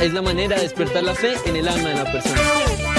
[0.00, 2.95] es la manera de despertar la fe en el alma de la persona.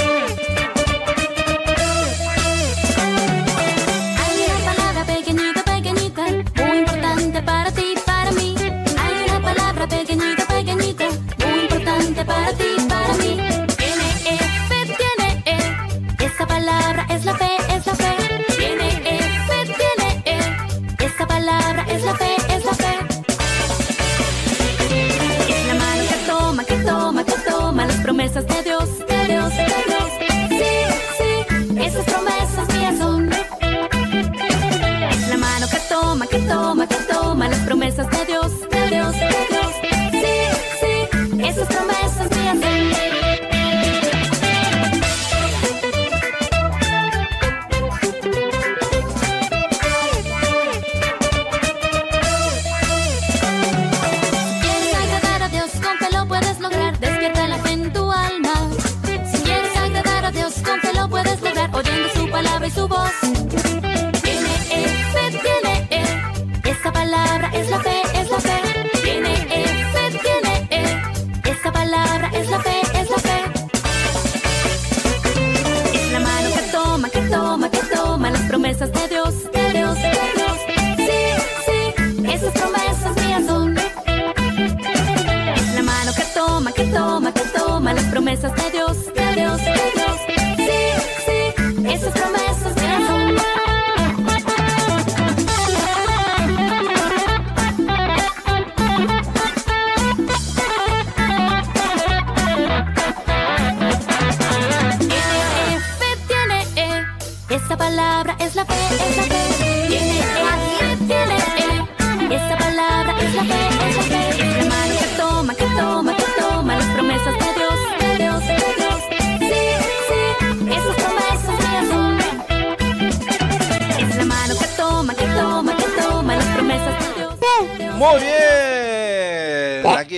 [28.38, 28.77] Las promesas de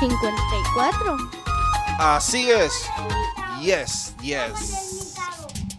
[0.00, 1.18] 54.
[1.98, 2.72] Así es.
[3.60, 5.14] Yes, yes.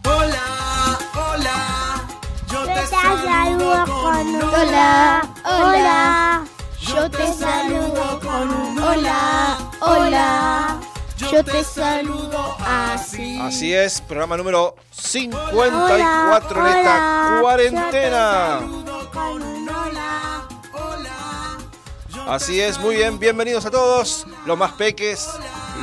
[0.04, 2.04] Hola, hola,
[2.52, 6.44] yo te saludo con hola, hola.
[6.86, 10.80] Yo te saludo con un hola, hola.
[11.16, 13.38] Yo te saludo así.
[13.40, 17.40] Así es, programa número 54 en esta hola.
[17.40, 18.58] cuarentena.
[18.60, 21.58] saludo con un hola, hola.
[22.26, 25.28] Así es, muy bien, bienvenidos a todos, los más peques,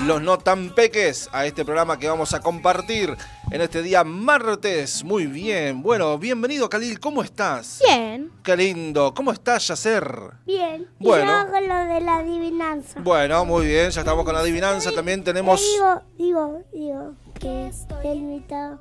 [0.06, 3.16] los no tan peques, a este programa que vamos a compartir
[3.52, 5.04] en este día martes.
[5.04, 7.82] Muy bien, bueno, bienvenido Khalil, ¿cómo estás?
[7.86, 10.32] Bien, Qué lindo, ¿cómo estás Yacer?
[10.46, 10.88] bien.
[11.00, 11.26] Bueno.
[11.26, 13.00] Y yo hago lo de la adivinanza.
[13.02, 15.62] Bueno, muy bien, ya estamos con la adivinanza, también tenemos...
[15.62, 17.72] Digo, digo, digo que
[18.10, 18.80] el invitado.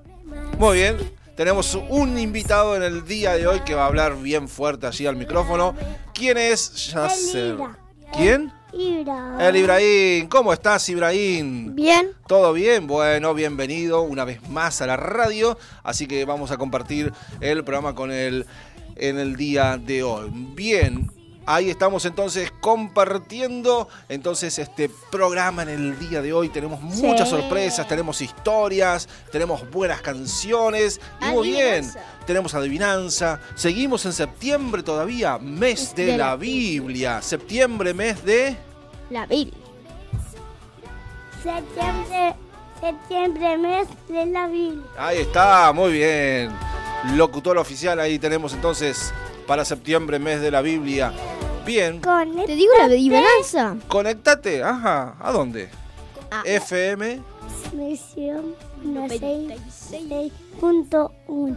[0.59, 0.97] Muy bien,
[1.37, 5.07] tenemos un invitado en el día de hoy que va a hablar bien fuerte allí
[5.07, 5.75] al micrófono.
[6.15, 7.57] ¿Quién es Yacer?
[8.13, 8.53] ¿Quién?
[8.73, 9.37] Ibra.
[9.41, 11.75] El Ibrahim, ¿cómo estás Ibrahim?
[11.75, 12.11] Bien.
[12.27, 12.87] ¿Todo bien?
[12.87, 15.59] Bueno, bienvenido una vez más a la radio.
[15.83, 18.47] Así que vamos a compartir el programa con él
[18.97, 20.31] en el día de hoy.
[20.33, 21.11] Bien,
[21.55, 26.49] ahí estamos entonces compartiendo entonces este programa en el día de hoy.
[26.49, 27.37] Tenemos muchas Sí.
[27.37, 31.01] sorpresas, tenemos historias, tenemos buenas canciones.
[31.21, 31.91] Y muy bien,
[32.27, 33.41] tenemos adivinanza.
[33.55, 37.21] Seguimos en septiembre todavía, mes de, De la la Biblia.
[37.23, 38.57] Septiembre, mes de...
[39.11, 39.55] La Biblia.
[41.43, 42.35] Septiembre,
[42.81, 44.83] septiembre, mes de la Biblia.
[44.99, 46.51] Ahí está, muy bien.
[47.15, 49.13] Locutor oficial, ahí tenemos entonces
[49.51, 51.13] para septiembre, mes de la Biblia.
[51.67, 53.77] Bien, Te digo la adivinanza.
[53.89, 54.63] conectate.
[54.63, 55.69] Ajá, ¿a dónde?
[56.31, 56.43] Ah.
[56.45, 57.21] FM.
[57.73, 58.55] Misión
[58.85, 61.57] 96.1.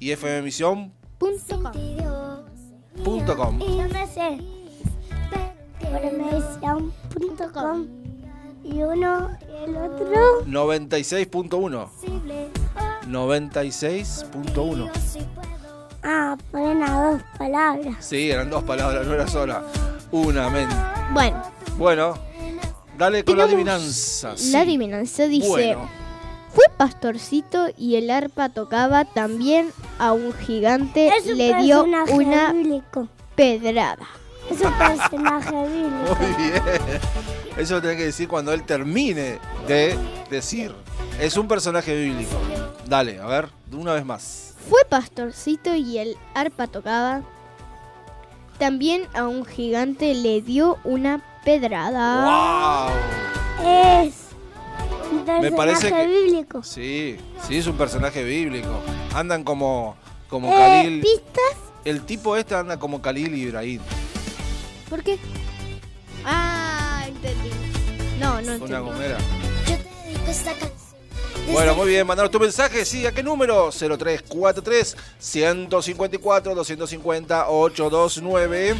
[0.00, 0.90] y fmmisión.com.
[3.04, 3.58] Punto com.
[3.58, 4.38] Yo me sé.
[5.80, 7.86] Promesión.com.
[8.64, 10.46] Y uno y el otro.
[10.46, 11.90] 96.1.
[13.06, 14.90] 96.1.
[16.04, 17.96] Ah, ponen a dos palabras.
[18.00, 19.62] Sí, eran dos palabras, no era sola.
[20.10, 20.68] Una, men.
[21.12, 21.42] Bueno,
[21.76, 22.14] Bueno,
[22.98, 24.36] dale con la adivinanza.
[24.36, 24.52] sí.
[24.52, 25.88] la adivinanza dice, Bueno,
[26.54, 32.04] fue pastorcito y el arpa tocaba también a un gigante Es un le dio una
[32.52, 33.08] bíblico.
[33.34, 34.06] pedrada.
[34.50, 36.16] Es un personaje bíblico.
[36.20, 36.62] Muy bien.
[37.56, 39.96] Eso lo tenés que decir cuando él termine de
[40.30, 40.74] decir.
[41.18, 42.36] Es un personaje bíblico.
[42.86, 44.43] Dale, a ver, una vez más.
[44.68, 47.22] Fue pastorcito y el arpa tocaba.
[48.58, 52.88] También a un gigante le dio una pedrada.
[52.88, 52.94] ¡Wow!
[54.06, 54.14] Es
[55.10, 56.62] un personaje Me parece que- bíblico.
[56.62, 57.16] Sí,
[57.46, 58.68] sí, es un personaje bíblico.
[59.14, 59.96] Andan como,
[60.28, 61.00] como Eh, Khalil.
[61.00, 61.56] ¿Pistas?
[61.84, 63.80] El tipo este anda como Khalil y Ibrahim.
[64.88, 65.18] ¿Por qué?
[66.24, 67.50] Ah, entendí.
[68.20, 68.74] No, no Una entendí.
[68.76, 69.18] gomera.
[69.68, 70.73] Yo te dedico esta canción.
[71.52, 73.70] Bueno, muy bien, mandanos tu mensaje, sí, ¿a qué número?
[73.70, 78.74] 0343 154 250 829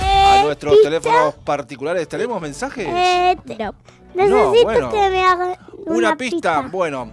[0.00, 0.88] a Eh, nuestros ¿pista?
[0.88, 2.06] teléfonos particulares.
[2.08, 2.86] ¿Tenemos mensajes?
[2.88, 3.74] Eh, No.
[4.14, 4.90] necesito bueno.
[4.90, 7.10] que me haga una, Una pista, bueno.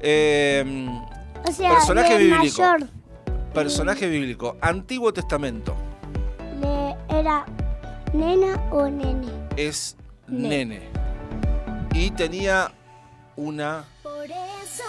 [0.00, 0.88] Eh,
[1.48, 2.38] O sea, personaje bíblico.
[2.62, 2.88] mayor
[3.54, 5.76] personaje bíblico, Antiguo Testamento,
[6.60, 7.44] le- era
[8.14, 9.28] nena o nene.
[9.56, 9.96] es
[10.26, 10.88] Ne- nene.
[11.94, 12.72] Y tenía
[13.36, 13.84] una...
[14.02, 14.84] Por eso.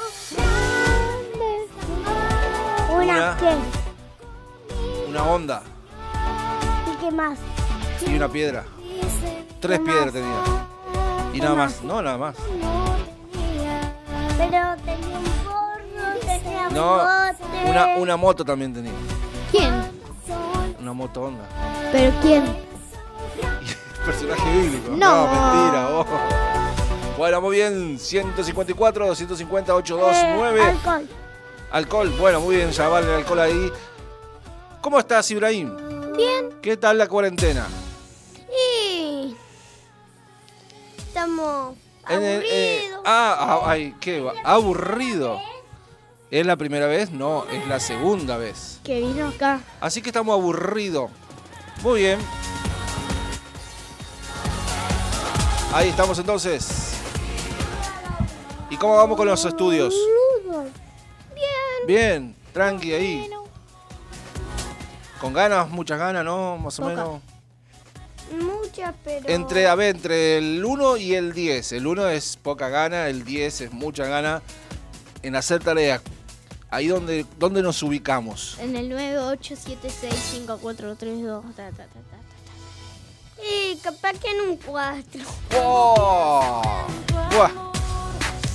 [2.92, 3.38] Una, Una.
[3.40, 3.56] qué
[5.10, 5.62] Una onda
[6.92, 7.40] y qué más.
[8.06, 8.63] y una piedra.
[9.60, 10.13] Tres ¿Qué piedras más?
[10.13, 10.42] tenía.
[11.34, 11.72] Y ¿Qué nada más?
[11.75, 12.36] más, no, nada más.
[14.38, 17.69] Pero tenía un gorro, tenía un No, bote.
[17.69, 18.92] una, una moto también tenía.
[19.51, 19.74] ¿Quién?
[20.80, 21.45] Una moto onda.
[21.92, 22.44] ¿Pero quién?
[24.06, 24.90] Personaje bíblico.
[24.92, 25.28] No.
[25.28, 25.88] mentira.
[25.90, 26.06] vos.
[27.18, 28.00] Bueno, muy bien.
[28.00, 30.60] 154, 250, 829.
[30.60, 31.10] Eh, alcohol.
[31.71, 32.10] Alcohol.
[32.19, 32.71] Bueno, muy bien.
[32.71, 33.71] Ya vale el alcohol ahí.
[34.81, 35.75] ¿Cómo estás, Ibrahim?
[36.15, 36.50] Bien.
[36.62, 37.68] ¿Qué tal la cuarentena?
[38.50, 39.36] Y
[40.98, 41.75] estamos
[42.10, 43.01] eh, aburridos.
[43.06, 45.39] ah, ah, ay, qué aburrido.
[46.31, 47.12] ¿Es la primera vez?
[47.12, 48.80] No, es la segunda vez.
[48.83, 49.62] Que vino acá.
[49.80, 51.12] Así que estamos aburridos.
[51.83, 52.19] Muy bien.
[55.74, 56.93] Ahí estamos entonces.
[58.74, 59.94] ¿Y cómo vamos con los estudios?
[60.42, 60.72] Fútbol.
[61.86, 63.30] Bien, tranqui ahí.
[65.22, 66.58] Con ganas, muchas ganas, ¿no?
[66.58, 66.96] Más o Poca.
[66.96, 67.22] menos.
[68.31, 69.30] Muchas, pero.
[69.30, 71.72] Entre, a ver, entre el 1 y el 10.
[71.74, 74.42] El 1 es poca gana, el 10 es mucha gana
[75.22, 76.02] en hacer tareas.
[76.72, 78.58] Ahí donde, donde nos ubicamos.
[78.60, 78.90] En el
[79.38, 81.54] 987654332.
[81.56, 82.18] Ta, ta, ta, ta,
[83.40, 85.22] Y capaz que en un 4.
[85.62, 86.64] ¡Oh!
[87.31, 87.73] Buah.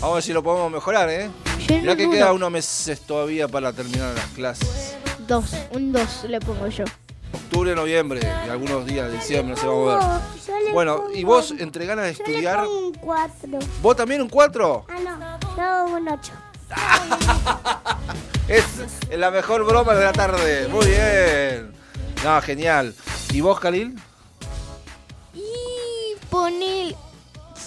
[0.01, 1.29] Vamos a ver si lo podemos mejorar, ¿eh?
[1.69, 4.97] Mirá que queda unos meses todavía para terminar las clases.
[5.27, 6.85] Dos, un 2 le pongo yo.
[7.33, 10.21] Octubre, noviembre y algunos días de diciembre, sé, vamos a ver.
[10.47, 13.59] Yo le Bueno, y vos, entre ganas de estudiar, un 4.
[13.83, 14.87] ¿vos también un 4?
[14.89, 15.39] Ah, no.
[15.57, 16.33] Yo un 8.
[18.49, 18.65] Es
[19.11, 20.69] la mejor broma de la tarde.
[20.69, 21.73] Muy bien.
[22.25, 22.95] No, genial.
[23.33, 23.95] ¿Y vos, Khalil?
[25.35, 26.97] Y pone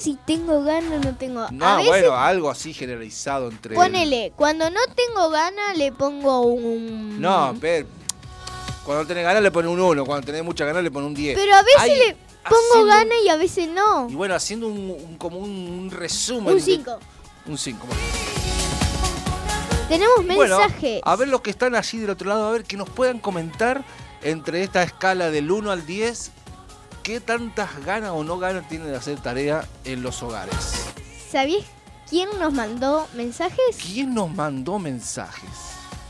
[0.01, 1.42] si tengo ganas no tengo.
[1.42, 3.75] a No, veces bueno, algo así generalizado entre.
[3.75, 7.88] ponele, cuando no tengo ganas le pongo un No, pero.
[8.86, 11.38] Cuando tenés ganas le pone un 1, cuando tenés mucha ganas le pone un 10.
[11.38, 12.18] Pero a veces le
[12.50, 14.09] pongo ganas y a veces no.
[14.09, 16.50] Y bueno, haciendo un, un- como un, un resumen.
[16.50, 17.00] Un de- 5.
[17.45, 17.88] Un 5.
[19.87, 21.02] Tenemos Bueno, mensajes.
[21.04, 23.83] a ver los que están allí del otro lado, a ver que nos puedan comentar
[24.21, 26.31] entre esta escala del 1 al 10,
[27.03, 30.55] qué tantas ganas o no ganas tienen de hacer tarea en los hogares.
[31.31, 31.65] ¿Sabías
[32.09, 33.77] quién nos mandó mensajes?
[33.81, 35.49] ¿Quién nos mandó mensajes?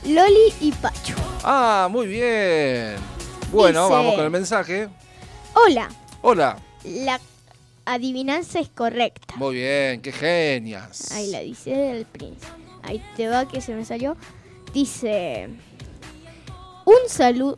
[0.05, 1.15] Loli y Pacho.
[1.43, 2.95] Ah, muy bien.
[3.51, 4.89] Bueno, Dice- vamos con el mensaje.
[5.53, 5.89] Hola,
[6.21, 6.57] Hola.
[6.83, 7.19] la
[7.85, 9.35] adivinanza es correcta.
[9.35, 11.11] Muy bien, qué genias.
[11.11, 12.47] Ahí la dice del príncipe.
[12.83, 14.17] Ahí te va que se me salió.
[14.73, 15.49] Dice
[16.85, 17.57] un saludo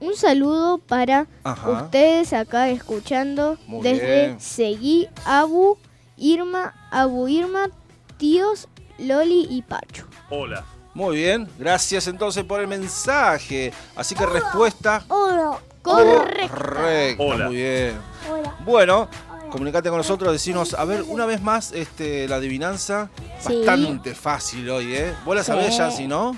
[0.00, 1.70] un saludo para Ajá.
[1.84, 4.40] ustedes acá escuchando Muy desde bien.
[4.40, 5.78] Seguí Abu
[6.16, 7.68] Irma, Abu Irma,
[8.16, 10.06] tíos Loli y Pacho.
[10.30, 10.64] Hola.
[10.92, 13.72] Muy bien, gracias entonces por el mensaje.
[13.96, 15.58] Así que respuesta Uno.
[15.82, 16.48] Correcta.
[16.48, 17.22] correcta.
[17.22, 17.46] Hola.
[17.46, 17.94] Muy bien.
[18.30, 18.56] Hola.
[18.66, 19.08] Bueno,
[19.50, 23.08] comunicate con nosotros, decinos, a ver, una vez más, este, la adivinanza.
[23.38, 23.62] Sí.
[23.64, 25.14] Bastante fácil hoy, ¿eh?
[25.24, 25.78] ¿Vos la sabés Sí.
[25.78, 26.36] ya, si no?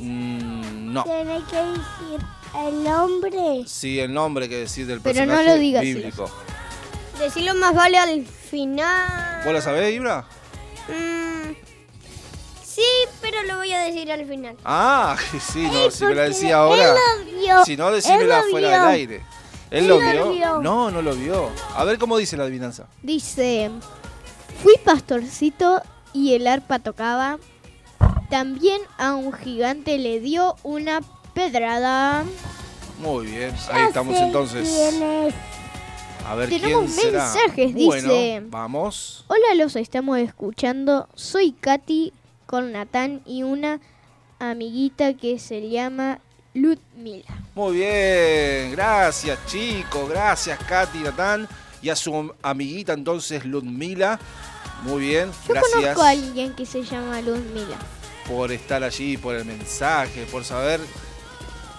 [0.00, 1.04] Mm, no.
[1.04, 2.26] Tenés que decir
[2.66, 3.62] el nombre.
[3.66, 6.30] Sí, el nombre que decís del Pero no personaje lo digas, bíblico.
[7.18, 9.42] Decirlo más vale al final.
[9.44, 10.24] ¿Vos la sabés, Ibra?
[10.88, 11.52] Mm,
[12.64, 12.82] sí,
[13.20, 14.56] pero lo voy a decir al final.
[14.64, 15.16] Ah,
[15.52, 16.82] sí, no, si me la decía ahora.
[16.82, 17.64] Él lo vio.
[17.64, 18.78] Si no, decímela lo fuera vio.
[18.78, 19.16] del aire.
[19.70, 20.60] ¿Él, Él lo, lo vio.
[20.60, 21.50] No, no lo vio.
[21.76, 22.86] A ver cómo dice la adivinanza.
[23.02, 23.70] Dice,
[24.62, 27.38] fui pastorcito y el arpa tocaba.
[28.30, 31.00] También a un gigante le dio una
[31.34, 32.24] pedrada.
[33.00, 34.68] Muy bien, ahí estamos entonces.
[36.26, 37.24] A ver Tenemos quién será.
[37.32, 38.42] mensajes, Bueno, dice.
[38.46, 39.24] vamos.
[39.28, 41.08] Hola, los estamos escuchando.
[41.14, 42.12] Soy Katy
[42.46, 43.80] con Natán y una
[44.38, 46.20] amiguita que se llama
[46.54, 47.26] Ludmila.
[47.54, 51.48] Muy bien, gracias chicos, gracias Katy Natán
[51.82, 54.18] y a su amiguita entonces Ludmila.
[54.82, 57.76] Muy bien, Yo gracias conozco a alguien que se llama Ludmila.
[58.30, 60.80] Por estar allí, por el mensaje, por saber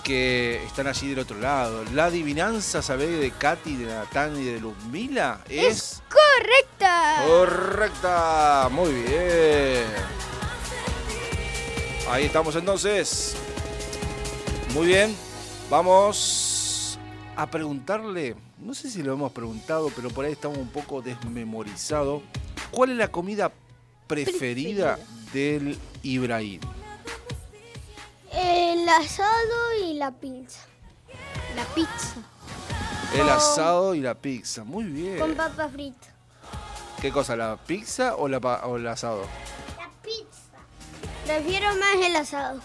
[0.03, 1.85] que están allí del otro lado.
[1.93, 5.39] La adivinanza, ¿sabéis de Katy, de Natán y de Ludmila?
[5.47, 7.23] Es ¡Correcta!
[7.25, 8.67] correcta.
[8.69, 9.85] Muy bien.
[12.09, 13.37] Ahí estamos entonces.
[14.73, 15.15] Muy bien.
[15.69, 16.99] Vamos
[17.37, 22.23] a preguntarle, no sé si lo hemos preguntado, pero por ahí estamos un poco desmemorizados.
[22.71, 23.53] ¿Cuál es la comida
[24.05, 24.99] preferida
[25.33, 26.61] del Ibrahim?
[28.33, 30.61] El asado y la pinza.
[31.55, 32.15] La pizza.
[33.13, 34.63] El asado y la pizza.
[34.63, 35.19] Muy bien.
[35.19, 36.07] Con papa frita.
[37.01, 37.35] ¿Qué cosa?
[37.35, 39.23] ¿La pizza o, la, pa- o el asado?
[39.77, 40.61] La pizza.
[41.25, 42.59] Prefiero más el asado.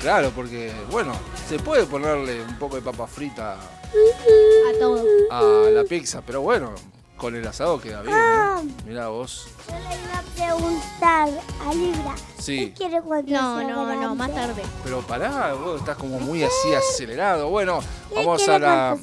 [0.00, 1.14] Claro, porque, bueno,
[1.48, 5.02] se puede ponerle un poco de papa frita A todo.
[5.30, 6.74] a la pizza, pero bueno,
[7.16, 8.16] con el asado queda bien.
[8.16, 8.74] ¿eh?
[8.86, 9.48] Mirá vos.
[9.68, 10.22] Yo le iba a
[10.58, 11.28] preguntar
[11.66, 12.14] a Libra.
[12.38, 14.62] Sí, quiere cuando No, sea no, no, más tarde.
[14.84, 17.48] pero pará, vos estás como muy así acelerado.
[17.48, 18.96] Bueno, ¿Qué vamos a la...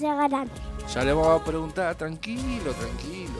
[0.93, 3.39] Ya le vamos a preguntar, tranquilo, tranquilo.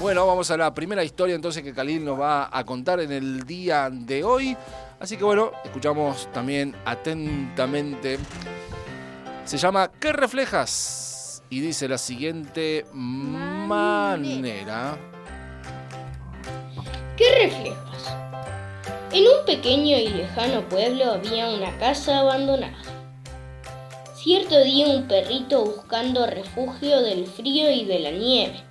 [0.00, 3.44] Bueno, vamos a la primera historia entonces que Khalil nos va a contar en el
[3.44, 4.56] día de hoy.
[5.00, 8.18] Así que bueno, escuchamos también atentamente.
[9.44, 11.10] Se llama ¿Qué reflejas?
[11.50, 14.98] Y dice la siguiente manera.
[17.16, 18.16] ¿Qué reflejas?
[19.12, 22.76] En un pequeño y lejano pueblo había una casa abandonada.
[24.16, 28.64] Cierto día un perrito buscando refugio del frío y de la nieve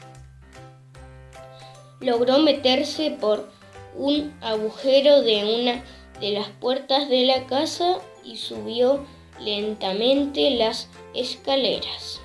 [2.04, 3.50] logró meterse por
[3.96, 5.84] un agujero de una
[6.20, 9.06] de las puertas de la casa y subió
[9.40, 12.20] lentamente las escaleras.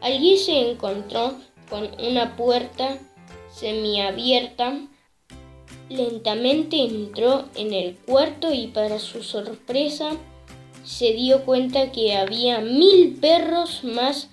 [0.00, 1.34] Allí se encontró
[1.68, 2.98] con una puerta
[3.50, 4.78] semiabierta.
[5.88, 10.10] Lentamente entró en el cuarto y para su sorpresa
[10.84, 14.28] se dio cuenta que había mil perros más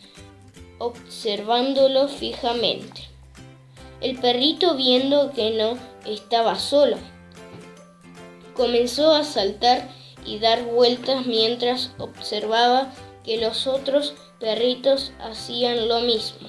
[0.78, 3.10] observándolo fijamente.
[4.02, 6.98] El perrito viendo que no estaba solo,
[8.54, 9.90] comenzó a saltar
[10.26, 12.94] y dar vueltas mientras observaba
[13.24, 16.48] que los otros perritos hacían lo mismo.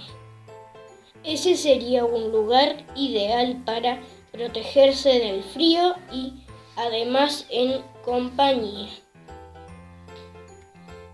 [1.24, 4.00] Ese sería un lugar ideal para
[4.32, 6.34] protegerse del frío y
[6.76, 8.88] además en compañía.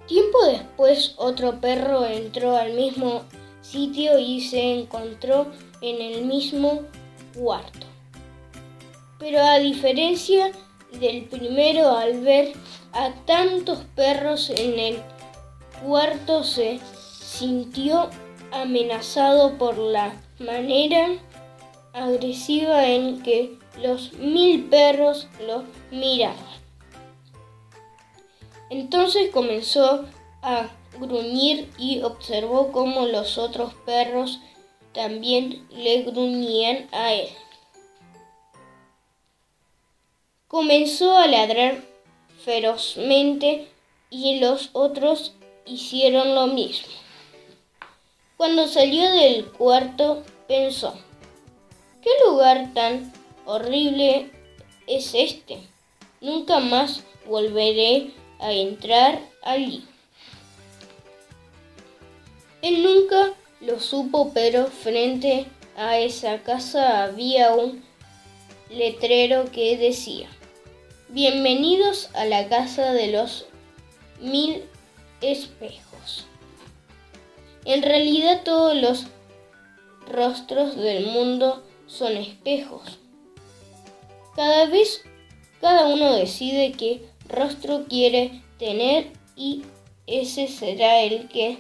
[0.06, 3.22] Tiempo después otro perro entró al mismo
[3.62, 5.46] sitio y se encontró
[5.80, 6.82] en el mismo
[7.34, 7.86] cuarto.
[9.18, 10.52] Pero a diferencia
[10.92, 12.52] del primero al ver
[12.92, 15.02] a tantos perros en el
[15.82, 16.80] cuarto se
[17.20, 18.08] sintió
[18.52, 21.08] amenazado por la manera
[21.92, 26.36] agresiva en que los mil perros lo miraban.
[28.70, 30.06] Entonces comenzó
[30.42, 34.40] a gruñir y observó cómo los otros perros
[34.92, 37.28] también le gruñían a él.
[40.48, 41.82] Comenzó a ladrar
[42.44, 43.68] ferozmente
[44.10, 45.34] y los otros
[45.66, 46.92] hicieron lo mismo.
[48.36, 50.94] Cuando salió del cuarto pensó,
[52.02, 53.12] ¿qué lugar tan
[53.44, 54.30] horrible
[54.86, 55.60] es este?
[56.20, 59.84] Nunca más volveré a entrar allí.
[62.62, 67.84] Él nunca lo supo, pero frente a esa casa había un
[68.70, 70.28] letrero que decía,
[71.08, 73.44] Bienvenidos a la casa de los
[74.20, 74.62] mil
[75.22, 76.26] espejos.
[77.64, 79.06] En realidad todos los
[80.10, 82.98] rostros del mundo son espejos.
[84.34, 85.02] Cada vez
[85.62, 89.62] cada uno decide qué rostro quiere tener y
[90.08, 91.56] ese será el que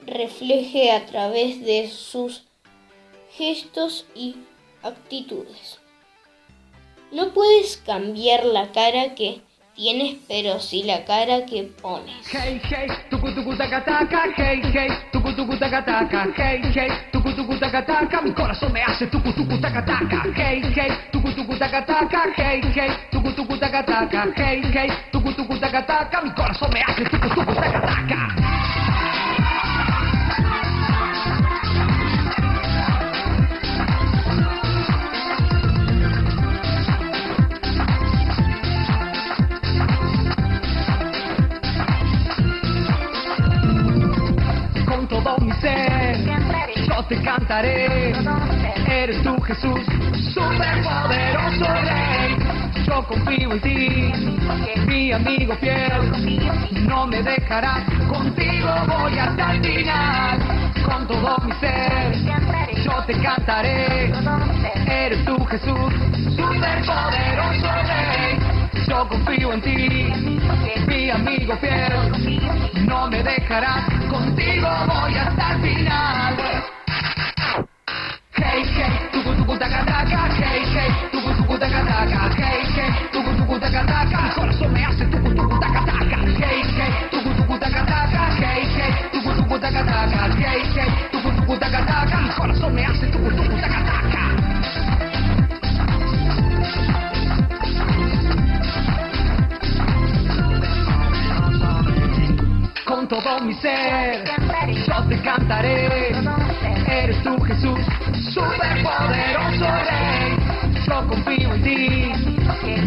[0.00, 2.42] refleje a través de sus
[3.30, 4.34] gestos y
[4.82, 5.78] actitudes.
[7.12, 9.40] No puedes cambiar la cara que
[9.78, 12.26] tienes, pero sí la cara que pones.
[12.34, 17.32] Hey, hey, tucu tucu taca taca, hey, hey, tucu tucu taca taca, hey, hey, tucu
[17.32, 21.56] tucu taca taca, mi corazón me hace tucu tucu taca taca, hey, hey, tucu tucu
[21.56, 26.30] taca taca, hey, hey, tucu tucu taca taca, hey, hey, tucu tucu taca taca, mi
[26.32, 28.87] corazón me hace tucu tucu taca taca.
[45.22, 46.16] Todo mi ser.
[46.88, 48.12] Yo te cantaré,
[48.86, 49.80] eres tú Jesús,
[50.34, 52.36] superpoderoso rey.
[52.86, 54.12] Yo confío en ti,
[54.86, 59.62] mi amigo fiel, no me dejarás, contigo voy hasta el.
[60.84, 62.14] Con todo mi ser,
[62.82, 64.12] yo te cantaré,
[64.86, 65.92] eres tú Jesús,
[66.36, 68.38] superpoderoso rey.
[68.88, 70.12] Yo confío en ti,
[70.86, 76.36] mi amigo fiel, no me dejarás, contigo voy hasta el final.
[78.34, 83.30] Hey, hey, tucu tucu taca taca, hey, hey, tucu tucu taca taca, hey, hey, tucu
[83.36, 87.58] tucu taca taca, mi corazón me hace tucu tucu taca taca, hey, hey, tucu tucu
[87.58, 92.30] taca taca, hey, hey, tucu tucu taca taca, hey, hey, tucu tucu taca taca, mi
[92.30, 94.07] corazón me hace tucu tucu taca taca.
[102.98, 104.24] Con todo mi ser.
[104.88, 106.10] Yo te cantaré,
[106.88, 107.78] eres tú Jesús,
[108.34, 110.36] superpoderoso rey.
[110.84, 112.12] Yo confío en ti,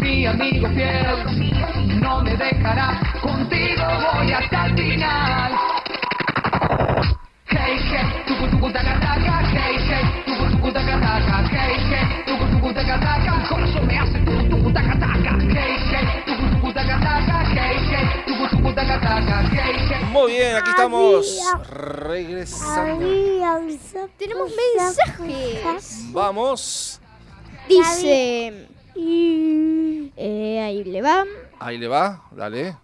[0.02, 5.52] mi amigo fiel, no me dejarás, contigo voy hasta el final.
[7.46, 12.44] Hey, hey, tucu tucu taca taca, hey, hey, tucu tucu taca taca, hey, hey, tucu
[12.50, 16.72] tucu taca taca, mi corazón me hace tucu tucu taca taca, hey, hey, tucu tucu
[16.72, 18.11] taca taca, hey, hey,
[20.10, 23.06] Muy bien, aquí estamos regresando.
[24.18, 26.12] Tenemos mensajes.
[26.12, 27.00] Vamos.
[27.68, 28.66] Dice.
[30.16, 31.24] eh, ahí le va.
[31.58, 32.76] Ahí le va, dale.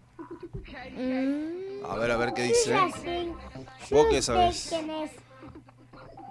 [0.97, 2.75] Mm, A ver, a ver qué dice.
[3.91, 4.67] ¿Vos qué sabés?
[4.69, 5.11] quién es.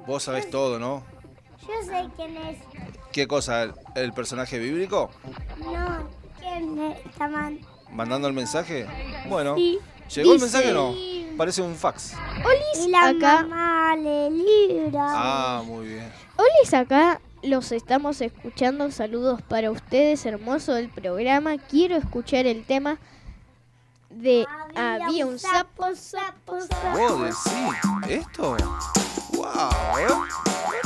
[0.07, 1.03] Vos sabés todo, ¿no?
[1.61, 2.57] Yo sé quién es.
[3.11, 3.63] ¿Qué cosa?
[3.63, 5.09] ¿El, el personaje bíblico?
[5.59, 6.07] No,
[6.39, 7.05] quién es.
[7.05, 7.59] Está mal.
[7.97, 8.85] ¿Mandando el mensaje?
[9.27, 9.55] Bueno.
[9.55, 9.79] Sí.
[10.13, 10.95] ¿Llegó el mensaje o no?
[11.35, 12.13] Parece un fax.
[12.45, 13.41] Olis Y la acá.
[13.41, 15.03] mamá le libra.
[15.09, 16.13] Ah, muy bien.
[16.37, 17.19] Olis acá.
[17.41, 18.91] Los estamos escuchando.
[18.91, 20.23] Saludos para ustedes.
[20.27, 21.57] Hermoso el programa.
[21.57, 22.99] Quiero escuchar el tema
[24.11, 26.99] de Había un sapo, sapo, sapo.
[26.99, 28.57] ¿Vos decís esto?
[29.33, 29.47] ¡Wow!
[29.47, 30.19] A ver, a
[30.69, 30.85] ver,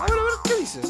[0.00, 0.12] a ver
[0.44, 0.80] ¿qué dice?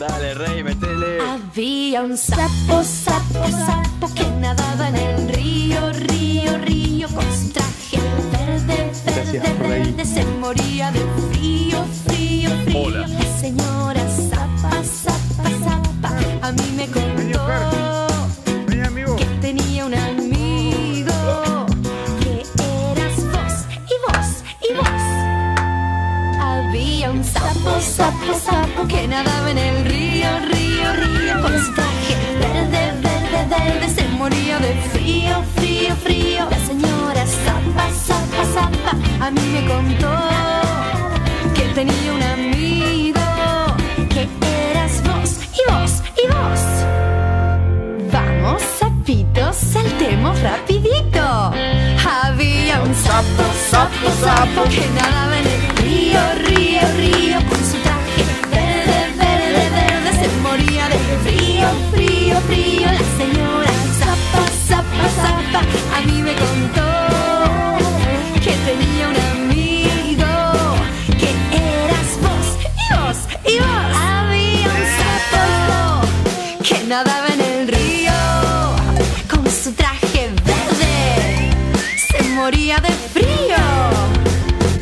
[0.00, 1.20] Dale, rey, metele.
[1.20, 7.98] Había un sapo, sapo, sapo que nadaba en el río, río, río con su traje
[8.32, 10.04] verde, verde, verde.
[10.06, 13.06] Se moría de frío, frío, frío.
[13.08, 16.86] La señora Zapa, Zapa, Zapa a mí me
[27.60, 33.88] sapo, sapo, sapo que nadaba en el río, río, río con su verde, verde, verde.
[33.94, 36.48] Se moría de frío, frío, frío.
[36.50, 40.10] La señora Zapa, Zapa, Zapa a mí me contó
[41.54, 43.20] que tenía un amigo
[44.08, 44.28] que
[44.70, 46.62] eras vos y vos y vos.
[48.12, 51.52] Vamos, sapitos, saltemos rapidito.
[52.22, 56.69] Había un sapo, sapo, sapo que nadaba en el río, río
[65.02, 66.88] A mí me contó
[68.44, 70.32] que tenía un amigo
[71.18, 73.90] que eras vos y vos y vos.
[73.96, 75.44] Había un sapo
[76.62, 78.12] que nadaba en el río
[79.28, 81.50] con su traje verde.
[81.96, 83.62] Se moría de frío.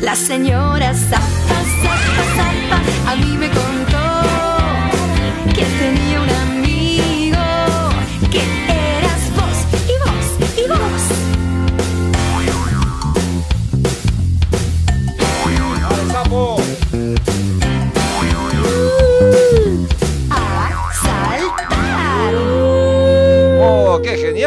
[0.01, 3.78] La señora Zapa, Zapa, Zapa a mí me contó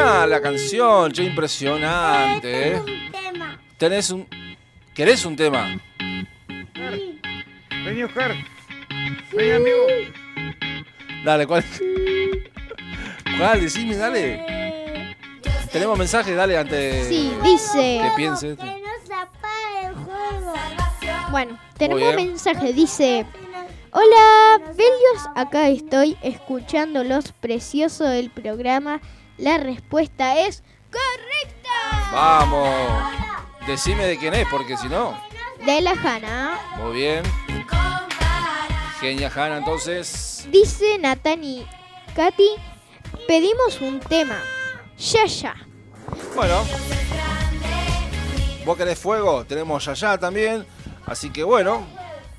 [0.03, 1.13] ¡Oh, qué genial la canción!
[1.13, 2.69] ¡Qué impresionante!
[2.73, 2.77] ¿eh?
[2.81, 3.61] Un tema.
[3.79, 4.27] ¿Tenés un...
[4.95, 5.81] ¿Querés un tema?
[7.85, 8.35] Vení, Oscar.
[9.33, 9.87] Vení, amigo.
[11.25, 11.65] Dale, ¿cuál?
[13.39, 13.61] ¿Cuál?
[13.61, 15.17] Decime, dale.
[15.73, 18.01] Tenemos mensaje, dale, antes Sí, dice.
[18.03, 18.59] que pienses.
[18.59, 20.53] Que no se apague el juego.
[21.31, 22.73] Bueno, tenemos un mensaje.
[22.75, 23.25] Dice:
[23.93, 25.29] Hola, Belios.
[25.35, 29.01] Acá estoy escuchando los preciosos del programa.
[29.43, 32.11] La respuesta es correcta.
[32.13, 32.69] Vamos.
[33.67, 35.21] Decime de quién es, porque si no.
[35.67, 36.61] De la Hanna.
[36.77, 37.25] Muy bien.
[39.01, 40.47] Genia Hanna, entonces.
[40.49, 41.67] Dice Natani
[42.15, 42.51] Katy:
[43.27, 44.39] Pedimos un tema.
[44.97, 45.57] Ya, ya.
[46.37, 46.65] Bueno.
[48.65, 50.65] Vos querés fuego, tenemos Yaya también.
[51.05, 51.85] Así que bueno.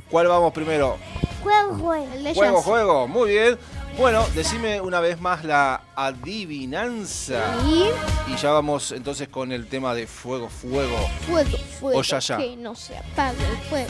[0.09, 0.97] ¿Cuál vamos primero?
[1.41, 2.13] Juego, juego.
[2.13, 3.07] El de Juego, juego.
[3.09, 3.59] Muy bien.
[3.97, 7.55] Bueno, decime una vez más la adivinanza.
[7.65, 10.97] Y Y ya vamos entonces con el tema de fuego, fuego.
[11.27, 11.99] fuego, fuego.
[11.99, 12.37] O ya, ya.
[12.37, 13.89] Que no se apague el fuego.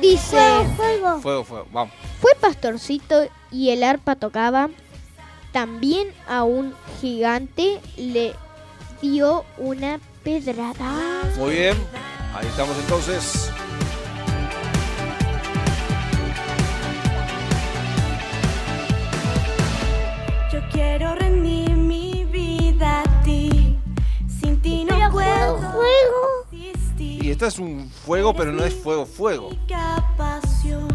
[0.00, 1.20] Dice: Juego, juego.
[1.20, 1.66] Fuego, fuego.
[1.72, 1.94] Vamos.
[2.20, 4.68] Fue pastorcito y el arpa tocaba.
[5.52, 8.34] También a un gigante le
[9.02, 11.24] dio una pedrada.
[11.36, 11.76] Muy bien.
[12.34, 13.50] Ahí estamos entonces.
[20.78, 23.76] Quiero rendir mi vida a ti.
[24.28, 25.56] Sin ti no Pero puedo
[26.52, 27.24] existir.
[27.24, 29.50] Y este es un fuego, pero no es fuego, fuego.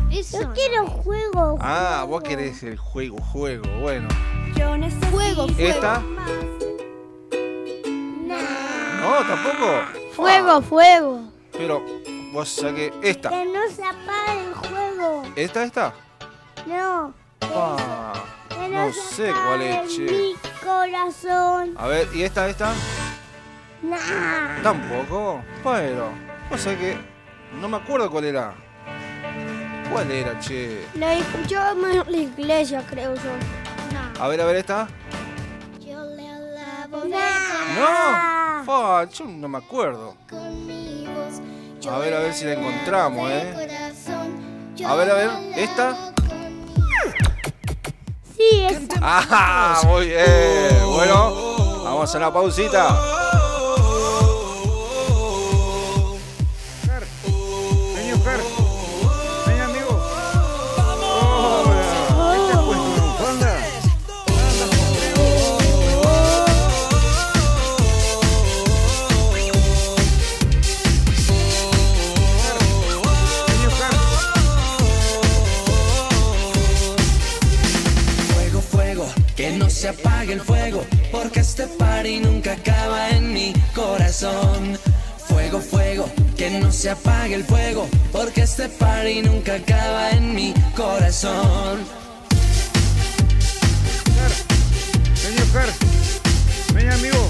[0.09, 0.53] Eso Yo no.
[0.53, 1.57] quiero juego.
[1.59, 3.63] Ah, vos querés el juego, juego.
[3.81, 4.07] Bueno.
[4.55, 5.69] Yo necesito Fuego, fuego.
[5.69, 5.99] ¿Esta?
[5.99, 6.31] más.
[9.01, 9.81] No, tampoco.
[10.15, 11.19] Fuego, fuego.
[11.51, 11.83] Pero
[12.31, 13.29] vos sabés que esta.
[13.29, 15.23] Que no se apague el juego.
[15.35, 15.93] ¿Esta, esta?
[16.67, 17.13] No.
[17.41, 18.13] Ah,
[18.69, 20.01] no sé cuál es, che.
[20.03, 21.75] Mi corazón.
[21.77, 22.73] A ver, ¿y esta, esta?
[23.81, 24.61] Nah.
[24.63, 25.43] Tampoco.
[25.63, 26.09] Bueno,
[26.49, 26.97] vos sabés que
[27.59, 28.53] no me acuerdo cuál era.
[29.91, 30.85] ¿Cuál era, che?
[30.95, 33.31] La escuchábamos en la iglesia, creo yo.
[34.19, 34.87] A ver, a ver, esta.
[35.79, 38.63] Yo le alabo No.
[38.65, 40.15] Fa, yo no me acuerdo.
[41.91, 43.53] A ver, a ver si la encontramos, eh.
[44.85, 46.13] A ver, a ver, esta.
[48.49, 48.79] Sí, es.
[49.01, 49.81] ¡Ah!
[49.85, 50.25] Muy bien.
[50.87, 53.22] Bueno, vamos a la pausita.
[86.53, 91.79] Que no se apague el fuego, porque este party nunca acaba en mi corazón.
[95.41, 95.69] Oscar.
[96.75, 97.29] Vení, amigo.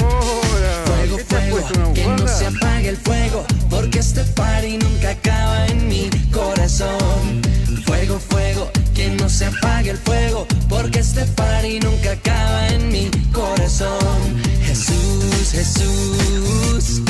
[0.00, 0.84] Hola.
[0.86, 5.10] Fuego, ¿Qué te has fuego, que no se apague el fuego, porque este party nunca
[5.10, 7.42] acaba en mi corazón.
[7.84, 13.10] Fuego, fuego, que no se apague el fuego, porque este party nunca acaba en mi
[13.32, 14.42] corazón.
[14.64, 17.02] Jesús, Jesús,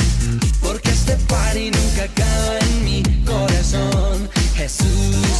[1.99, 4.29] nunca acaba en mi corazón.
[4.55, 4.87] Jesús,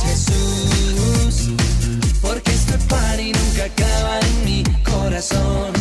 [0.05, 1.49] Jesús,
[2.21, 5.73] porque este party nunca acaba en mi corazón.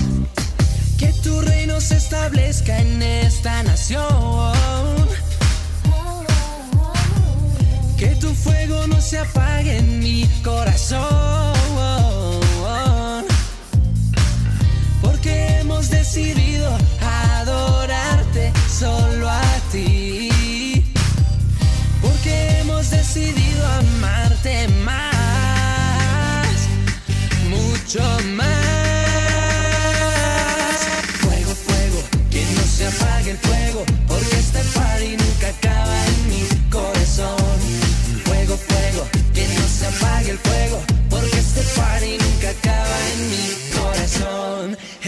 [0.99, 5.09] Que tu reino se establezca en esta nación.
[7.97, 11.58] Que tu fuego no se apague en mi corazón.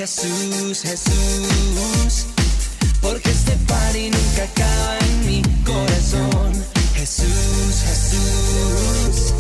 [0.01, 2.25] Jesús, Jesús,
[3.03, 6.65] porque este party nunca acaba en mi corazón.
[6.95, 9.35] Jesús, Jesús,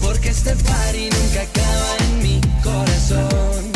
[0.00, 3.72] porque este party nunca acaba en mi corazón.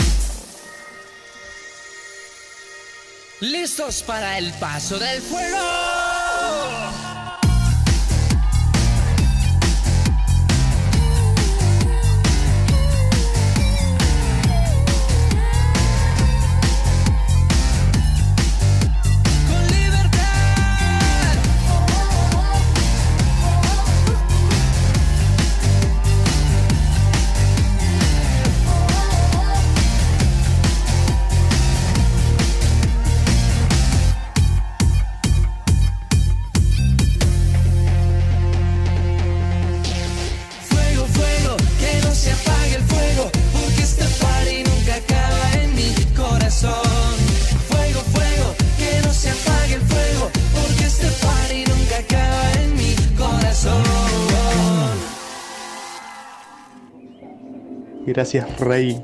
[3.40, 6.11] ¿Listos para el paso del fuego?
[58.12, 59.00] Gracias, Rey.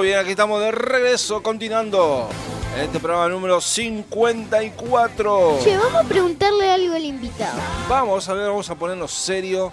[0.00, 2.26] Muy bien, aquí estamos de regreso, continuando
[2.74, 5.58] en este programa número 54.
[5.62, 7.60] Che, vamos a preguntarle algo al invitado.
[7.86, 9.70] Vamos a ver, vamos a ponernos serio.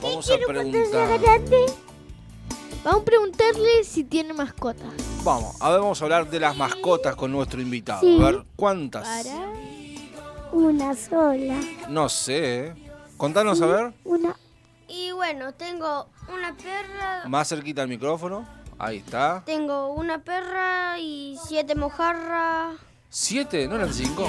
[0.00, 1.18] Vamos a preguntar.
[2.84, 4.86] Vamos a preguntarle si tiene mascotas.
[5.24, 8.02] Vamos, a ver, vamos a hablar de las mascotas con nuestro invitado.
[8.02, 8.18] Sí.
[8.20, 9.02] A ver, ¿cuántas?
[9.02, 9.52] Para.
[10.52, 11.60] Una sola.
[11.88, 12.66] No sé.
[12.66, 12.74] ¿eh?
[13.16, 13.92] Contanos a ver.
[14.04, 14.36] Una.
[14.86, 18.46] Y bueno, tengo una perra, Más cerquita al micrófono.
[18.78, 19.42] Ahí está.
[19.46, 22.76] tengo una perra y siete mojarras.
[23.08, 23.66] ¿Siete?
[23.68, 24.28] ¿No eran cinco?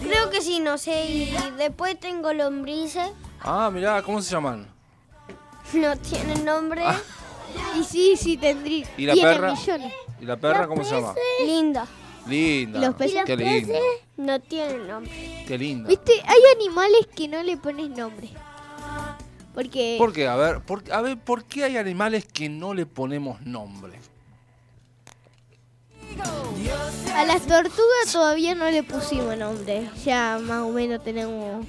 [0.00, 1.06] Creo que sí, no sé.
[1.06, 3.10] Y después tengo lombrices.
[3.40, 4.68] Ah, mirá, ¿cómo se llaman?
[5.72, 6.82] No tienen nombre.
[6.84, 6.98] Ah.
[7.76, 8.86] Y sí, sí, tendría.
[8.96, 9.52] ¿Y la tiene perra?
[9.54, 9.92] millones.
[10.20, 11.14] ¿Y la perra cómo se llama?
[11.44, 11.86] Linda.
[12.26, 12.80] Linda.
[12.80, 13.24] ¿Los peces?
[13.24, 13.78] Qué linda.
[14.16, 15.44] No tienen nombre.
[15.46, 15.88] Qué linda.
[15.88, 18.30] Viste, hay animales que no le pones nombre.
[19.58, 20.28] Porque ¿Por qué?
[20.28, 23.98] A ver, por, a ver, ¿por qué hay animales que no le ponemos nombre?
[27.12, 29.90] a las tortugas todavía no le pusimos nombre.
[30.04, 31.66] Ya más o menos tenemos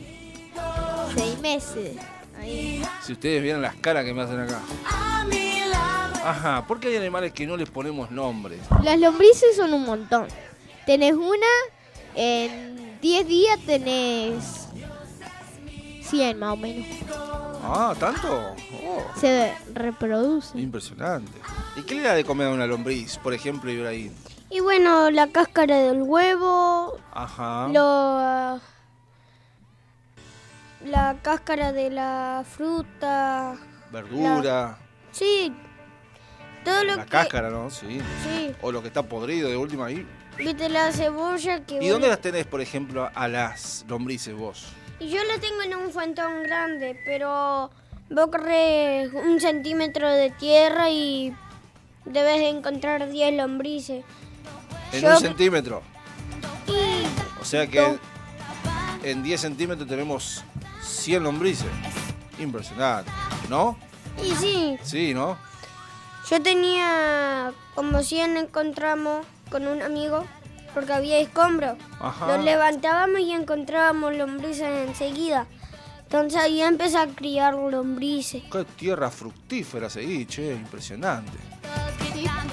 [1.16, 1.98] seis meses.
[2.40, 2.84] Ahí.
[3.02, 4.62] Si ustedes vieran las caras que me hacen acá.
[6.24, 8.60] Ajá, ¿por qué hay animales que no les ponemos nombre?
[8.84, 10.28] Las lombrices son un montón.
[10.86, 11.48] Tenés una,
[12.14, 14.68] en 10 días tenés
[16.04, 16.86] 100 más o menos.
[17.64, 18.56] Ah, ¿tanto?
[18.84, 20.58] Oh, Se reproduce.
[20.60, 21.32] impresionante.
[21.76, 24.14] ¿Y qué le da de comer a una lombriz, por ejemplo, Ibrahim?
[24.50, 27.68] Y bueno, la cáscara del huevo, Ajá.
[27.68, 28.60] lo,
[30.90, 33.56] la cáscara de la fruta.
[33.92, 34.78] Verdura.
[35.12, 35.54] Sí,
[36.64, 37.10] todo lo La que...
[37.12, 37.70] cáscara, ¿no?
[37.70, 38.00] Sí.
[38.24, 40.08] Sí, O lo que está podrido de última ahí.
[40.38, 41.84] viste la cebolla que...
[41.84, 44.68] ¿Y dónde las tenés, por ejemplo, a las lombrices vos?
[45.00, 47.70] Y yo la tengo en un fuentón grande, pero
[48.10, 51.34] vos corres un centímetro de tierra y
[52.06, 54.04] debes encontrar 10 lombrices.
[54.92, 55.82] En Yo- un centímetro.
[56.68, 57.98] Y O sea que
[59.04, 60.44] en 10 centímetros tenemos
[60.82, 61.68] 100 lombrices.
[62.40, 63.10] Impresionante.
[63.50, 63.78] ¿No?
[64.24, 65.38] Y sí, Sí, ¿no?
[66.30, 70.26] Yo tenía como 100 encontramos con un amigo
[70.80, 71.76] porque había escombros.
[72.00, 72.28] Ajá.
[72.28, 75.46] Los levantábamos y encontrábamos lombrices enseguida.
[76.04, 78.44] Entonces ahí empecé a criar lombrices.
[78.52, 81.38] Qué tierra fructífera seguí, che, impresionante.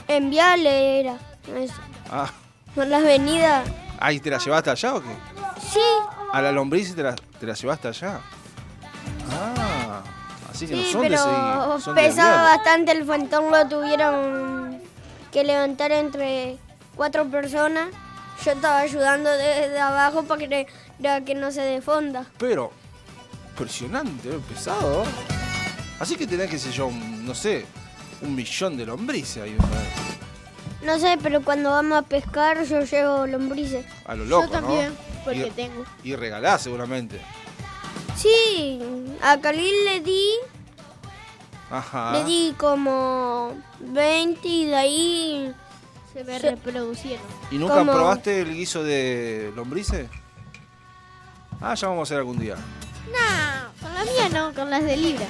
[0.09, 1.17] En Viale era
[1.57, 1.75] eso.
[2.11, 2.31] Ah,
[2.75, 3.67] Por las avenidas.
[3.99, 5.09] ¿ahí te la llevaste allá o qué?
[5.73, 5.81] Sí,
[6.33, 8.21] A la lombriz te la, te la llevaste allá.
[9.31, 10.03] Ah,
[10.51, 13.67] así que no sí, son de pero seguir, son de pesaba bastante el frontón, lo
[13.69, 14.81] tuvieron
[15.33, 16.59] que levantar entre
[16.95, 17.89] cuatro personas.
[18.45, 20.67] Yo estaba ayudando desde abajo para que,
[21.03, 22.27] para que no se defonda.
[22.39, 22.71] Pero,
[23.51, 25.05] impresionante, eh, pesado.
[25.99, 27.65] Así que tenés, qué sé yo, un- no sé,
[28.23, 29.57] un millón de lombrices ahí.
[29.59, 29.67] ¿no?
[30.93, 33.85] No sé, pero cuando vamos a pescar yo llevo lombrices.
[34.05, 34.97] A lo loco, Yo también, ¿no?
[35.25, 35.85] porque y, tengo.
[36.05, 37.21] y regalás seguramente.
[38.17, 38.79] Sí,
[39.23, 40.31] a Khalil le di,
[41.71, 42.13] Ajá.
[42.13, 45.55] le di como 20 y de ahí
[46.17, 47.27] Se me Se- reproducieron.
[47.51, 50.09] ¿Y nunca probaste el guiso de lombrices?
[51.61, 52.55] Ah, ya vamos a hacer algún día.
[52.55, 55.27] No, con la mía no, con las de Libra.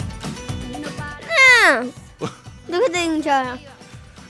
[1.61, 1.83] ¡Ah!
[2.68, 3.59] Déjate de hinchada.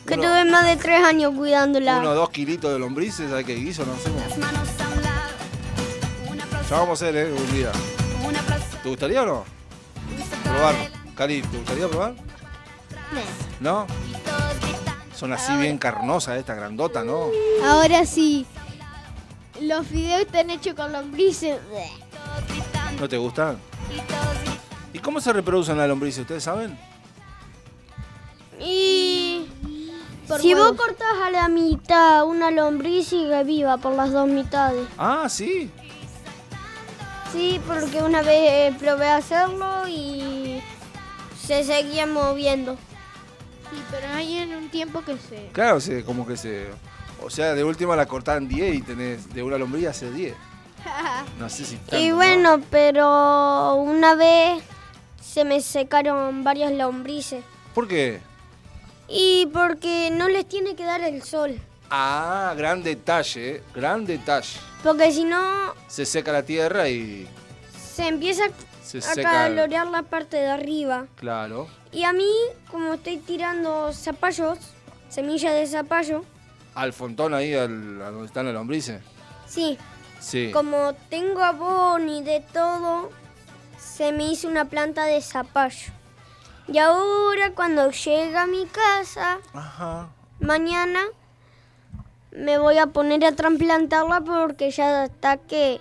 [0.06, 1.98] Que Uno- tuve más de tres años cuidándola.
[1.98, 4.22] Uno o dos kilitos de lombrices, ¿sabes qué guiso no hacemos?
[6.70, 7.32] Ya vamos a hacer, ¿eh?
[7.32, 7.70] Un día.
[8.82, 9.44] ¿Te gustaría o no?
[10.42, 10.74] Probar.
[11.14, 12.14] Cari, ¿te gustaría probar?
[13.60, 13.86] ¿No?
[15.16, 17.29] Son así bien carnosas, esta grandota, ¿no?
[17.64, 18.44] Ahora sí,
[19.61, 21.59] los fideos están hechos con lombrices.
[23.00, 23.59] ¿No te gustan?
[24.92, 26.20] ¿Y cómo se reproducen las lombrices?
[26.22, 26.79] ¿Ustedes saben?
[28.61, 29.46] Y
[30.29, 30.76] Por si huevos.
[30.76, 34.87] vos cortás a la mitad una lombriz sigue viva por las dos mitades.
[34.98, 35.70] Ah, sí.
[37.33, 40.61] Sí, porque una vez probé a hacerlo y
[41.42, 42.76] se seguía moviendo.
[43.76, 45.50] Sí, pero hay en un tiempo que se...
[45.52, 46.66] Claro, sí, como que se...
[47.22, 50.34] O sea, de última la cortaban 10 y tenés de una lombriz hace 10.
[51.38, 52.16] No sé si tanto, Y ¿no?
[52.16, 54.62] bueno, pero una vez
[55.22, 57.44] se me secaron varias lombrices.
[57.74, 58.20] ¿Por qué?
[59.08, 61.60] Y porque no les tiene que dar el sol.
[61.90, 63.62] Ah, gran detalle, ¿eh?
[63.74, 64.58] gran detalle.
[64.82, 67.28] Porque si no, Se seca la tierra y
[67.94, 68.44] se empieza
[68.82, 69.30] se a seca...
[69.30, 71.06] calorear la parte de arriba.
[71.16, 71.68] Claro.
[71.96, 72.28] Y a mí,
[72.70, 74.59] como estoy tirando zapallos,
[75.09, 76.24] semillas de zapallo,
[76.74, 79.00] Al fontón ahí, al, a donde están las lombrices.
[79.46, 79.78] sí,
[80.20, 80.50] Sí.
[80.52, 83.11] como tengo abono y de todo,
[83.78, 85.90] se me hizo una planta de zapallo.
[86.68, 90.09] Y ahora cuando llega a mi casa, Ajá.
[90.38, 91.00] mañana,
[92.30, 95.80] me voy a poner a trasplantarla porque ya está que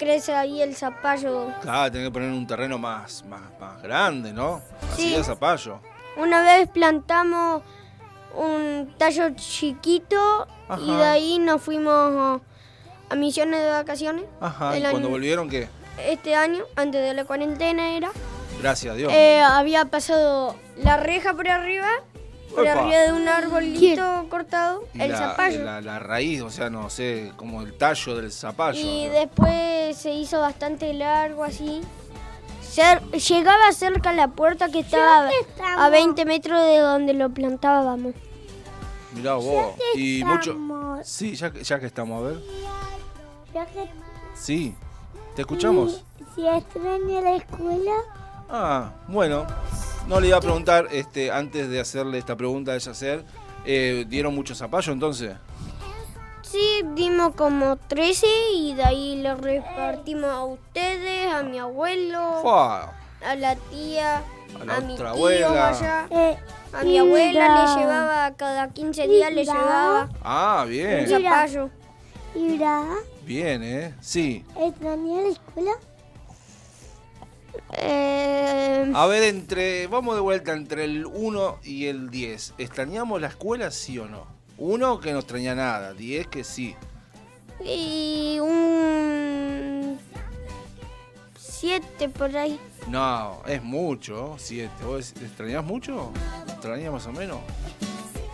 [0.00, 1.48] crece ahí el zapallo.
[1.60, 4.62] Claro, tenés que poner un terreno más, más, más grande, ¿no?
[4.92, 5.14] Así Sí.
[5.14, 5.78] de zapallo.
[6.16, 7.62] Una vez plantamos
[8.34, 10.46] un tallo chiquito
[10.80, 12.40] y de ahí nos fuimos
[13.10, 14.24] a misiones de vacaciones.
[14.40, 14.78] Ajá.
[14.78, 15.68] ¿Y cuando volvieron qué?
[16.06, 18.10] Este año, antes de la cuarentena era,
[18.62, 19.12] Gracias a Dios.
[19.12, 21.88] eh, había pasado la reja por arriba,
[22.54, 25.64] por arriba de un arbolito cortado, Y el la, zapallo.
[25.64, 28.78] La, la raíz, o sea, no sé, como el tallo del zapallo.
[28.80, 29.12] Y ¿no?
[29.14, 31.80] después se hizo bastante largo así.
[32.62, 35.28] Cer- llegaba cerca a la puerta que estaba
[35.76, 38.14] a 20 metros de donde lo plantábamos.
[39.12, 39.74] Mirá vos.
[39.94, 40.56] Y mucho.
[41.02, 42.40] Sí, ya, que- ya que estamos, a ver.
[43.52, 43.88] Ya que
[44.34, 44.74] Sí.
[45.34, 46.04] ¿Te escuchamos?
[46.34, 47.92] si extraña la escuela,
[48.50, 49.46] Ah, bueno.
[50.08, 53.24] No le iba a preguntar, este, antes de hacerle esta pregunta de hacer,
[53.64, 55.34] eh, ¿dieron mucho zapallo entonces?
[56.42, 58.26] sí, dimos como 13
[58.56, 62.92] y de ahí le repartimos a ustedes, a mi abuelo, Fua,
[63.24, 64.24] a la tía,
[64.60, 65.68] A la a mi tío abuela.
[65.68, 66.08] allá.
[66.72, 71.70] A mi abuela le llevaba, cada 15 días le llevaba Ah, un zapallo.
[73.24, 73.94] Bien, ¿eh?
[74.00, 74.44] Sí.
[74.58, 75.72] ¿Extrañé la escuela?
[77.72, 79.86] Eh, A ver, entre.
[79.86, 82.54] Vamos de vuelta entre el 1 y el 10.
[82.58, 84.26] ¿Extrañamos la escuela, sí o no?
[84.58, 86.74] Uno que no extraña nada, 10 que sí.
[87.64, 89.98] y un
[91.38, 92.58] 7 por ahí.
[92.88, 94.70] No, es mucho, 7.
[94.84, 96.12] ¿Vos extrañás mucho?
[96.48, 97.38] ¿Extrañás más o menos?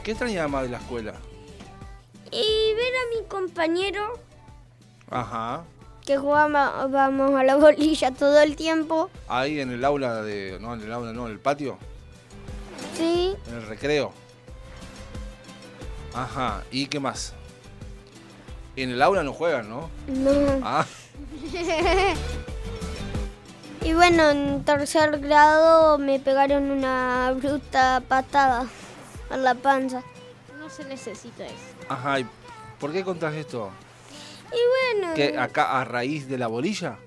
[0.03, 1.15] ¿Qué extrañás más de la escuela?
[2.31, 4.19] Y ver a mi compañero
[5.11, 5.65] Ajá.
[6.07, 9.11] Que jugábamos a la bolilla todo el tiempo.
[9.29, 10.57] Ahí en el aula de.
[10.61, 11.77] No, en el aula, no, en el patio.
[12.97, 14.13] Sí, En el recreo.
[16.15, 16.63] Ajá.
[16.71, 17.35] ¿Y qué más?
[18.77, 19.91] En el aula no juegan, ¿no?
[20.07, 20.31] no.
[20.63, 20.87] Ah,
[23.83, 28.67] Y bueno, en tercer grado me pegaron una bruta patada.
[29.31, 30.03] en la panza.
[30.59, 31.55] No se necesita eso.
[31.89, 32.27] Ajá, ¿y
[32.81, 33.71] por qué contás esto?
[34.53, 36.99] Y bueno, ¿Que acá a raíz de la bolilla?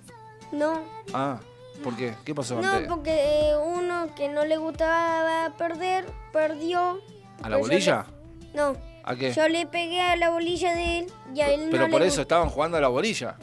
[0.52, 0.82] no.
[1.14, 1.40] Ah,
[1.84, 2.14] ¿por qué?
[2.26, 2.88] ¿Qué pasó No, antes?
[2.88, 3.12] porque
[3.50, 7.00] eh, uno que no le gustaba perder, perdió.
[7.42, 8.06] ¿A la Pues bolilla?
[8.54, 9.32] le- no, ¿A qué?
[9.34, 12.22] yo le pegué a la bolilla de él y a él no Pero por eso
[12.22, 13.36] estaban jugando a la bolilla.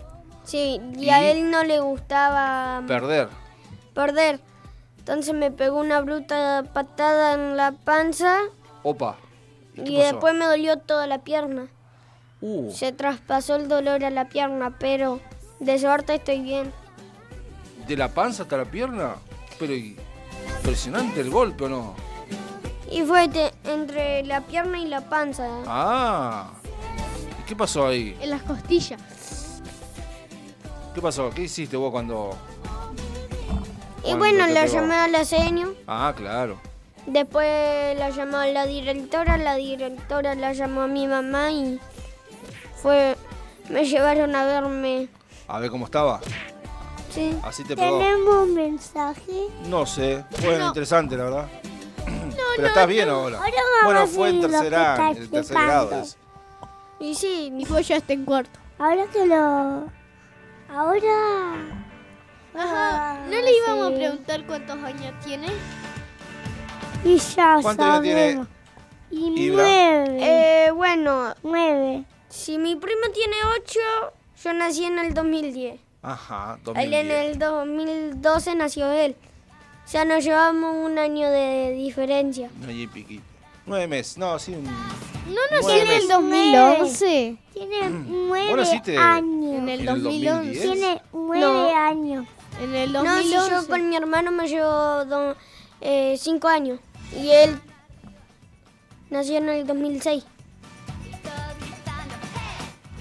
[0.44, 1.10] Sí, y, ¿Y?
[1.10, 3.28] a él no le gustaba mm, Perder.
[3.94, 4.40] perder.
[4.98, 8.38] Entonces me pegó una bruta patada en la panza
[8.82, 9.16] Opa.
[9.74, 11.66] ¿Y y después me dolió toda la pierna.
[12.48, 15.18] Uh, Se traspasó el dolor a la pierna, pero
[15.58, 16.72] de suerte estoy bien.
[17.88, 19.16] ¿De la panza hasta la pierna?
[19.58, 21.94] Pero impresionante el golpe, ¿o no?
[22.88, 23.28] Y fue
[23.64, 25.48] entre la pierna y la panza.
[25.66, 26.52] Ah.
[27.40, 28.16] ¿Y qué pasó ahí?
[28.20, 29.00] En las costillas.
[30.94, 31.30] ¿Qué pasó?
[31.30, 32.36] ¿Qué hiciste vos cuando...?
[33.98, 34.74] Y cuando bueno, la pegó?
[34.74, 35.74] llamé a la seño.
[35.88, 36.60] Ah, claro.
[37.08, 41.80] Después la llamó a la directora, la directora la llamó a mi mamá y
[42.86, 43.16] fue
[43.68, 45.08] me llevaron a verme.
[45.48, 46.20] A ver cómo estaba.
[47.12, 47.36] Sí.
[47.42, 47.98] Así te pegó.
[48.44, 49.48] un mensaje?
[49.68, 50.24] No sé.
[50.42, 50.68] Bueno, No.
[50.68, 51.48] interesante, la verdad.
[52.54, 53.38] Pero estás bien ahora.
[53.38, 53.50] Ahora
[53.84, 56.00] Bueno, fue en tercer año, en tercer grado.
[56.00, 56.16] es.
[57.00, 58.56] Y sí, vos ya está en cuarto.
[58.78, 59.34] ahora que lo
[60.72, 61.54] ahora
[62.54, 63.18] Ajá.
[63.24, 65.48] ¿No le íbamos a preguntar cuántos años tiene?
[67.04, 68.46] y ya ¿Cuántos años tiene
[69.10, 69.62] Y Ibra?
[69.64, 70.05] Nueve.
[72.46, 73.80] Si mi primo tiene ocho,
[74.44, 75.80] yo nací en el 2010.
[76.00, 77.26] Ajá, Él en 2010.
[77.32, 79.16] el 2012 nació él.
[79.84, 82.48] O sea, nos llevamos un año de diferencia.
[82.62, 83.24] Año y piquito.
[83.66, 84.16] Nueve meses.
[84.16, 84.62] No, sí, un...
[84.62, 84.70] No
[85.26, 86.08] Nueve nació en el meses.
[86.08, 87.36] 2011.
[87.52, 87.88] Tiene
[88.48, 90.66] ¿Vos naciste En el en el 2011.
[90.68, 91.00] 2010?
[91.14, 92.26] nueve años.
[92.62, 93.24] En el No, 2011.
[93.24, 95.34] si yo con mi hermano me llevo do-
[95.80, 96.78] eh, cinco años.
[97.12, 97.58] Y él
[99.10, 100.24] nació en el 2006.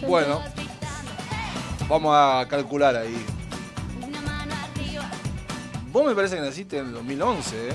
[0.01, 0.41] Bueno,
[1.87, 3.15] vamos a calcular ahí.
[5.91, 7.73] Vos me parece que naciste en el 2011, ¿eh?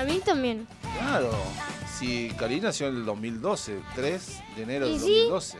[0.00, 0.66] A mí también.
[0.98, 1.30] Claro.
[1.98, 5.06] Si Cari nació en el 2012, 3 de enero ¿Y del sí?
[5.28, 5.58] 2012.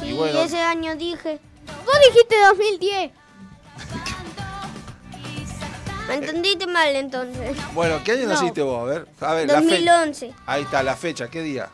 [0.00, 1.40] Sí, Y bueno, ese año dije.
[1.86, 3.12] Vos dijiste 2010.
[6.08, 7.56] ¿Me entendiste mal entonces?
[7.72, 8.30] bueno, ¿qué año No.
[8.34, 8.82] naciste vos?
[8.82, 9.92] A ver, a ver, la fecha.
[9.94, 11.70] 2011, Ahí está, la fecha, ¿qué día?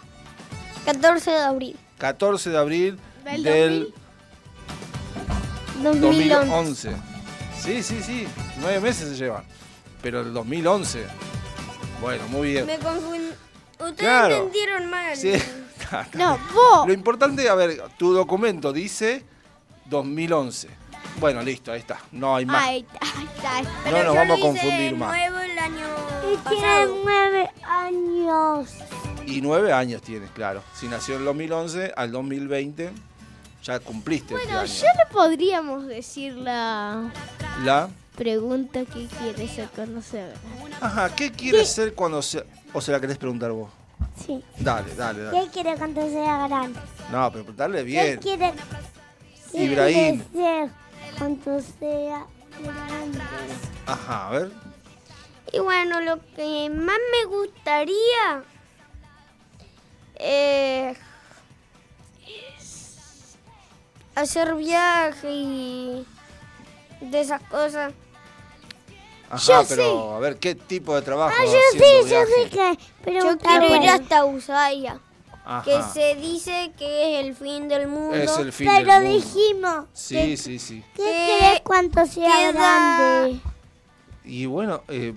[0.85, 1.77] 14 de abril.
[1.99, 3.01] 14 de abril
[3.33, 3.93] Del
[5.83, 6.91] del 2011.
[6.91, 6.93] 2011.
[7.61, 8.27] Sí, sí, sí,
[8.61, 9.45] nueve meses se llevan.
[10.03, 11.05] Pero el 2011.
[12.01, 12.67] Bueno, muy bien.
[12.67, 13.29] Me confundí.
[13.75, 14.37] Ustedes Claro.
[14.37, 15.17] entendieron mal.
[15.17, 15.33] Sí.
[16.15, 16.87] No, vos.
[16.87, 19.25] Lo importante, a ver, tu documento dice
[19.87, 20.69] 2011.
[21.19, 21.99] Bueno, listo, ahí está.
[22.13, 22.63] No hay más.
[22.63, 23.19] Ahí está,
[23.57, 23.91] ahí está.
[23.91, 25.17] no nos vamos a confundir más.
[25.17, 25.87] nuevo el año
[26.45, 26.99] pasado.
[27.03, 28.69] nueve años.
[29.25, 30.63] Y nueve años tienes, claro.
[30.75, 32.91] Si nació en el 2011 al 2020,
[33.63, 37.11] ya cumpliste Bueno, este ya le podríamos decir la
[37.65, 37.89] La...
[38.17, 40.35] pregunta que quiere ser cuando se haga.
[40.81, 42.45] Ajá, ¿qué quieres ser cuando se...
[42.73, 43.71] O se la querés preguntar vos?
[44.25, 44.43] Sí.
[44.59, 45.41] Dale, dale, dale.
[45.41, 46.79] ¿Qué quiere cuando sea grande?
[47.11, 48.19] No, pero dale ¿Qué bien.
[48.19, 48.53] quiere,
[49.53, 50.21] qué Ibrahim.
[50.33, 50.71] quiere ser
[51.19, 52.27] cuando sea
[52.61, 53.19] grande?
[53.87, 54.51] Ajá, a ver.
[55.53, 58.43] Y bueno, lo que más me gustaría
[60.17, 60.95] eh,
[64.21, 66.07] hacer viaje y
[67.01, 67.93] de esas cosas.
[69.31, 73.13] Ajá, Yo pero a ver, ¿qué tipo de trabajo Ah, yo sí, yo sí que
[73.13, 74.99] Yo quiero ir hasta Ushuaia,
[75.65, 78.15] que se dice que es el fin del mundo.
[78.17, 79.17] Es el fin Pero del mundo.
[79.27, 80.83] dijimos, Sí, sí, sí.
[80.97, 83.41] ¿qué Que querés cuando sea queda- grande?
[84.25, 85.13] Y bueno, eh,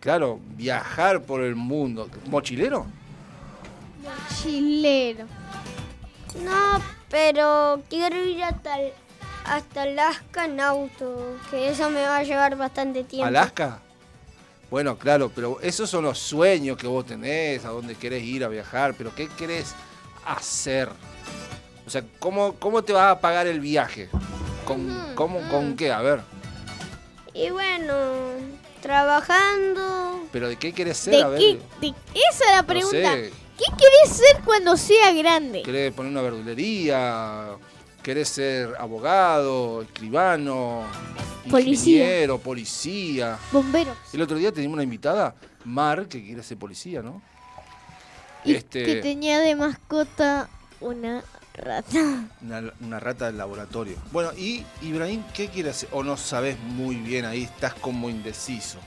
[0.00, 2.08] claro, viajar por el mundo.
[2.28, 2.86] ¿Mochilero?
[4.42, 5.26] Chileno.
[6.42, 6.80] No,
[7.10, 8.76] pero quiero ir hasta,
[9.44, 13.26] hasta Alaska en auto, que eso me va a llevar bastante tiempo.
[13.26, 13.80] ¿Alaska?
[14.70, 18.48] Bueno, claro, pero esos son los sueños que vos tenés, a dónde querés ir a
[18.48, 19.74] viajar, pero ¿qué querés
[20.24, 20.88] hacer?
[21.86, 24.08] O sea, ¿cómo, cómo te vas a pagar el viaje?
[24.64, 25.92] ¿Con, cómo, ¿Con qué?
[25.92, 26.20] A ver,
[27.32, 27.94] Y bueno,
[28.82, 30.20] trabajando.
[30.32, 31.14] ¿pero de qué querés ser?
[31.14, 31.60] ¿De a ver, qué?
[31.80, 33.12] de- esa es la no pregunta.
[33.12, 35.62] sé, ¿Qué querés ser cuando sea grande?
[35.62, 37.48] ¿querés poner una verdulería?
[38.02, 40.84] ¿Querés ser abogado, escribano,
[41.50, 41.96] Policía.
[42.04, 43.38] ingeniero, policía?
[43.50, 43.96] Bombero.
[44.12, 45.34] El otro día teníamos una invitada,
[45.64, 47.20] Mar, que quiere ser policía, ¿no?
[48.44, 50.48] Y Este- que tenía de mascota
[50.80, 52.28] una rata.
[52.42, 53.96] Una, una rata del laboratorio.
[54.12, 55.88] Bueno, y Ibrahim, ¿qué quiere hacer?
[55.90, 58.78] O no sabes muy bien, ahí estás como indeciso.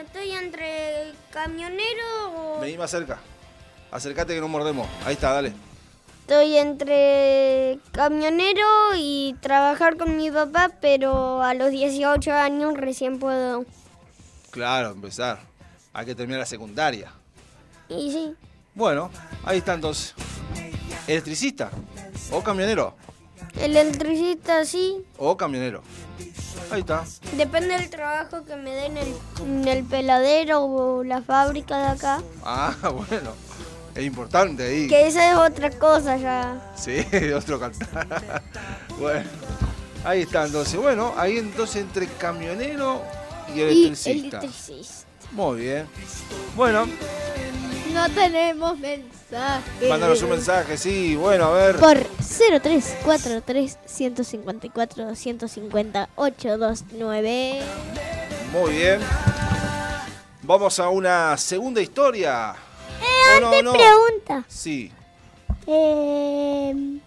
[0.00, 2.60] Estoy entre camionero o...
[2.60, 3.18] Vení más cerca.
[3.90, 4.88] Acércate que no mordemos.
[5.04, 5.52] Ahí está, dale.
[6.22, 13.64] Estoy entre camionero y trabajar con mi papá, pero a los 18 años recién puedo.
[14.50, 15.40] Claro, empezar.
[15.92, 17.12] Hay que terminar la secundaria.
[17.88, 18.34] Y sí,
[18.74, 19.10] Bueno,
[19.44, 20.14] ahí está entonces.
[21.08, 21.70] ¿Electricista?
[22.30, 22.94] ¿O camionero?
[23.58, 25.82] el electricista sí, ¿O camionero?
[26.70, 27.04] Ahí está.
[27.36, 32.22] depende del trabajo que me den el, en el peladero o la fábrica de acá.
[32.44, 33.32] Ah, bueno.
[33.94, 34.86] Es importante ahí.
[34.88, 36.72] Que esa es otra cosa ya.
[36.76, 37.04] Sí,
[37.36, 38.42] otro cantar.
[39.00, 39.28] bueno,
[40.04, 40.76] ahí está entonces.
[40.80, 43.02] Bueno, ahí entonces entre camionero
[43.52, 44.38] y Y electricista.
[44.38, 45.06] electricista.
[45.32, 45.86] Muy bien.
[46.56, 46.86] Bueno,
[47.92, 49.88] No tenemos mensaje.
[49.88, 51.16] mándanos un mensaje, sí.
[51.16, 51.76] Bueno, a ver.
[51.76, 57.60] Por 0343 154 250 829.
[58.52, 59.00] Muy bien.
[60.42, 62.54] Vamos a una segunda historia.
[63.00, 63.72] Eh, ¿O no, antes no?
[63.72, 64.44] pregunta.
[64.48, 64.92] Sí.
[65.66, 66.98] Eh...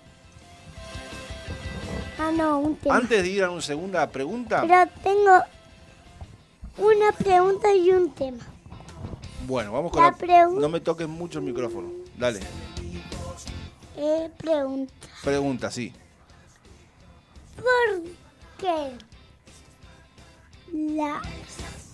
[2.19, 2.95] Ah, no, un tema.
[2.95, 4.61] Antes de ir a una segunda pregunta.
[4.61, 5.41] Pero tengo
[6.77, 8.52] una pregunta y un tema.
[9.45, 11.89] Bueno, vamos con La No me toques mucho el micrófono.
[12.17, 12.39] Dale.
[13.97, 14.93] Eh, pregunta.
[15.23, 15.93] Pregunta, sí.
[17.55, 18.03] ¿Por
[18.57, 18.93] qué
[20.73, 21.21] las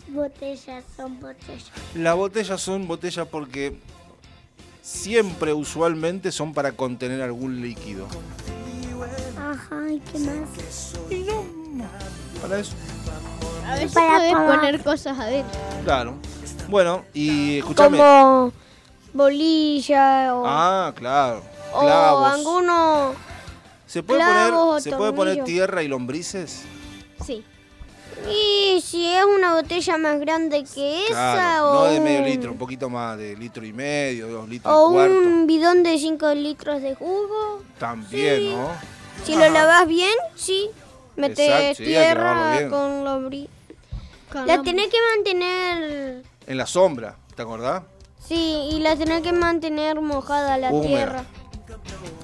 [0.07, 1.71] botellas son botellas?
[1.95, 3.77] Las botellas son botellas porque
[4.81, 8.07] siempre, usualmente, son para contener algún líquido.
[9.37, 10.93] Ajá, ¿y qué más?
[12.41, 12.73] Para eso.
[13.65, 15.59] A veces Para poner cosas adentro.
[15.83, 16.15] Claro.
[16.69, 17.97] Bueno, y escúchame.
[17.97, 18.51] Como
[19.13, 21.41] bolilla o, Ah, claro.
[21.73, 22.31] o Clavos.
[22.33, 23.13] alguno...
[23.87, 26.61] ¿Se puede clavos o poner, ¿se puede poner tierra y lombrices?
[27.25, 27.43] Sí.
[28.29, 32.25] Y si es una botella más grande que esa Claro, o, no de medio un-
[32.25, 35.13] litro, un poquito más de litro y medio, dos litros o y cuarto.
[35.15, 37.63] un bidón de 5 litros de jugo.
[37.79, 38.49] También, sí.
[38.55, 38.69] ¿no?
[39.25, 39.47] Si Ajá.
[39.47, 40.69] lo lavas bien, sí.
[41.15, 43.49] Metes Exacto, sí, tierra con lombriz.
[44.45, 46.23] La- tenés que mantener...
[46.49, 47.83] En la sombra, ¿te acordás?
[48.27, 50.87] Sí, y la tenés que mantener mojada la Húmeda.
[50.87, 51.23] tierra.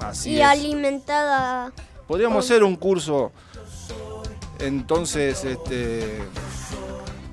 [0.00, 0.44] Así y es.
[0.46, 1.72] alimentada.
[2.08, 3.30] Podríamos con- hacer un curso,
[4.58, 6.18] entonces, este,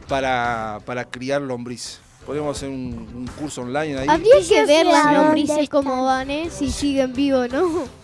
[0.08, 2.00] para, para criar lombriz.
[2.28, 2.76] Podríamos hacer un,
[3.16, 4.08] un curso online ahí.
[4.08, 6.50] Habría que ver las lombrices cómo van, ¿eh?
[6.52, 7.86] Si siguen vivos, ¿no?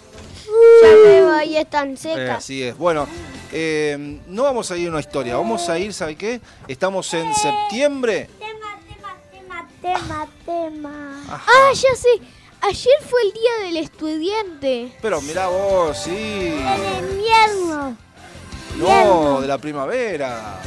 [0.81, 2.39] Ya veo, ahí están Eh, secas.
[2.39, 2.75] así es.
[2.75, 3.07] Bueno,
[3.51, 6.41] eh, no vamos a ir a una historia, vamos a ir, ¿sabe qué?
[6.67, 8.29] Estamos en septiembre.
[9.81, 11.23] Tema, tema.
[11.29, 11.43] Ajá.
[11.47, 12.09] Ah, ya sé.
[12.61, 14.93] Ayer fue el día del estudiante.
[15.01, 16.11] Pero mirá vos, sí.
[16.11, 17.97] En invierno.
[18.77, 20.59] No, de la primavera.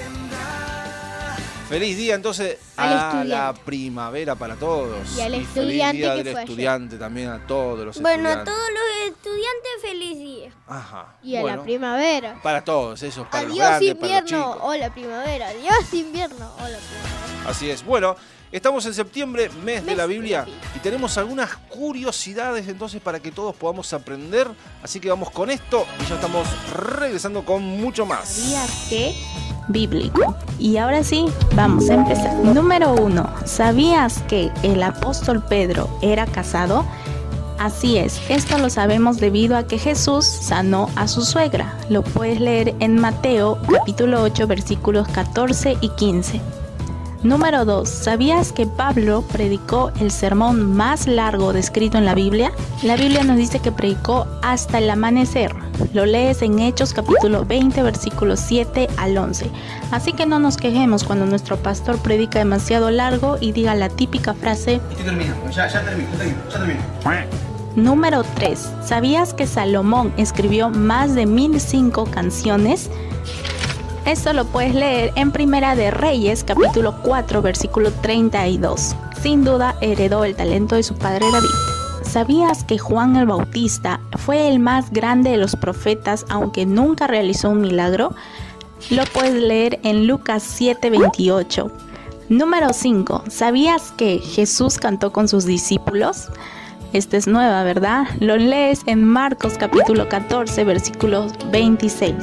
[1.68, 3.28] Feliz día entonces Al a estudiante.
[3.28, 5.16] la primavera para todos.
[5.16, 6.50] Y al feliz estudiante día que del fue ayer.
[6.50, 8.54] estudiante también a todos los Bueno, a estudiantes.
[8.54, 10.52] todos los estudiantes, feliz día.
[10.66, 11.14] Ajá.
[11.22, 12.40] Y a bueno, la primavera.
[12.42, 14.52] Para todos, esos para los Adiós grandes, para los invierno.
[14.52, 14.58] chicos.
[14.68, 15.48] Hola primavera.
[15.48, 16.52] Adiós invierno.
[16.56, 17.50] Hola primavera.
[17.50, 17.82] Así es.
[17.84, 18.16] Bueno,
[18.52, 20.46] estamos en septiembre, mes de la Biblia.
[20.76, 24.48] y tenemos algunas curiosidades entonces para que todos podamos aprender.
[24.82, 28.28] Así que vamos con esto y ya estamos regresando con mucho más.
[28.28, 29.14] ¿Sabías que?
[29.68, 30.36] Bíblico.
[30.58, 32.34] Y ahora sí, vamos a empezar.
[32.34, 36.84] Número uno, ¿sabías que el apóstol Pedro era casado?
[37.58, 41.78] Así es, esto lo sabemos debido a que Jesús sanó a su suegra.
[41.88, 46.61] Lo puedes leer en Mateo capítulo 8 versículos 14 y 15.
[47.22, 47.88] Número 2.
[47.88, 52.50] ¿Sabías que Pablo predicó el sermón más largo descrito en la Biblia?
[52.82, 55.54] La Biblia nos dice que predicó hasta el amanecer.
[55.94, 59.48] Lo lees en Hechos capítulo 20 versículos 7 al 11.
[59.92, 64.34] Así que no nos quejemos cuando nuestro pastor predica demasiado largo y diga la típica
[64.34, 66.80] frase Estoy terminando, ya, ya termino, ya termino, ya termino.
[67.76, 68.72] Número 3.
[68.84, 72.90] ¿Sabías que Salomón escribió más de 1005 canciones?
[74.06, 78.96] Esto lo puedes leer en Primera de Reyes, capítulo 4, versículo 32.
[79.22, 81.48] Sin duda heredó el talento de su padre David.
[82.02, 87.50] ¿Sabías que Juan el Bautista fue el más grande de los profetas aunque nunca realizó
[87.50, 88.12] un milagro?
[88.90, 91.70] Lo puedes leer en Lucas 7:28.
[92.28, 93.24] Número 5.
[93.28, 96.28] ¿Sabías que Jesús cantó con sus discípulos?
[96.92, 98.08] Esta es nueva, ¿verdad?
[98.18, 102.16] Lo lees en Marcos capítulo 14, versículo 26.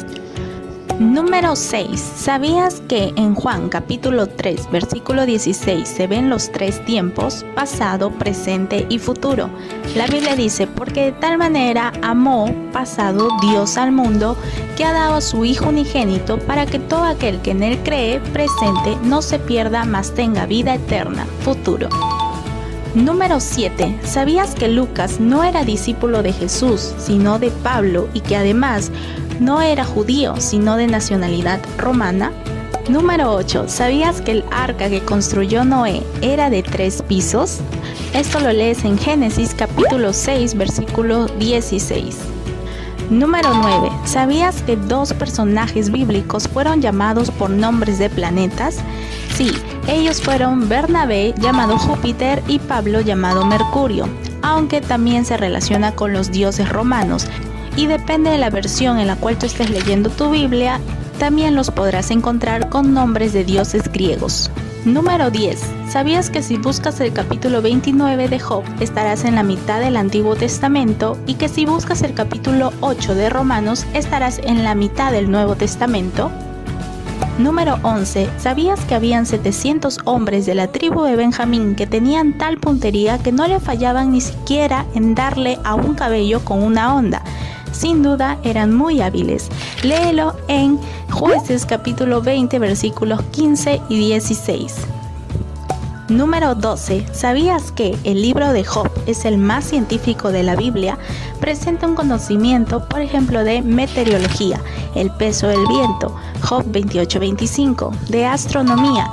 [1.00, 1.98] Número 6.
[2.18, 8.86] ¿Sabías que en Juan capítulo 3, versículo 16 se ven los tres tiempos, pasado, presente
[8.90, 9.50] y futuro?
[9.96, 14.36] La Biblia dice, porque de tal manera amó, pasado, Dios al mundo,
[14.76, 18.20] que ha dado a su Hijo unigénito para que todo aquel que en él cree,
[18.20, 21.88] presente, no se pierda, mas tenga vida eterna, futuro.
[22.94, 24.00] Número 7.
[24.04, 28.92] ¿Sabías que Lucas no era discípulo de Jesús, sino de Pablo y que además
[29.40, 32.32] no era judío, sino de nacionalidad romana?
[32.90, 33.66] Número 8.
[33.68, 37.60] ¿Sabías que el arca que construyó Noé era de tres pisos?
[38.14, 42.18] Esto lo lees en Génesis capítulo 6, versículo 16.
[43.10, 43.90] Número 9.
[44.06, 48.78] ¿Sabías que dos personajes bíblicos fueron llamados por nombres de planetas?
[49.36, 49.52] Sí,
[49.88, 54.08] ellos fueron Bernabé, llamado Júpiter, y Pablo, llamado Mercurio,
[54.42, 57.28] aunque también se relaciona con los dioses romanos.
[57.80, 60.82] Y depende de la versión en la cual tú estés leyendo tu Biblia,
[61.18, 64.52] también los podrás encontrar con nombres de dioses griegos.
[64.84, 65.62] Número 10.
[65.88, 70.36] ¿Sabías que si buscas el capítulo 29 de Job estarás en la mitad del Antiguo
[70.36, 75.32] Testamento y que si buscas el capítulo 8 de Romanos estarás en la mitad del
[75.32, 76.30] Nuevo Testamento?
[77.38, 78.30] Número 11.
[78.40, 83.32] ¿Sabías que habían 700 hombres de la tribu de Benjamín que tenían tal puntería que
[83.32, 87.24] no le fallaban ni siquiera en darle a un cabello con una onda?
[87.72, 89.50] Sin duda eran muy hábiles.
[89.84, 90.80] Léelo en
[91.12, 94.76] Jueces capítulo 20 versículos 15 y 16.
[96.10, 97.06] Número 12.
[97.12, 100.98] ¿Sabías que el libro de Job es el más científico de la Biblia?
[101.40, 104.60] Presenta un conocimiento, por ejemplo, de meteorología,
[104.96, 109.12] el peso del viento, Job 28-25, de astronomía,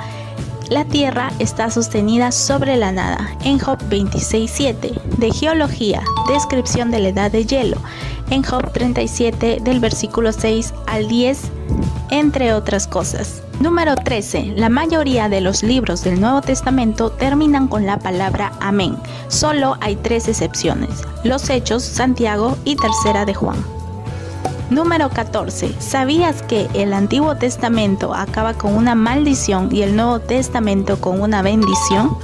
[0.69, 7.09] la Tierra está sostenida sobre la nada, en Job 26.7, de geología, descripción de la
[7.09, 7.77] edad de hielo,
[8.31, 11.41] en Job 37 del versículo 6 al 10,
[12.11, 13.43] entre otras cosas.
[13.61, 14.55] Número 13.
[14.57, 18.97] La mayoría de los libros del Nuevo Testamento terminan con la palabra amén.
[19.29, 23.76] Solo hay tres excepciones, los Hechos, Santiago y Tercera de Juan.
[24.71, 25.77] Número 14.
[25.79, 31.41] ¿Sabías que el Antiguo Testamento acaba con una maldición y el Nuevo Testamento con una
[31.41, 32.17] bendición?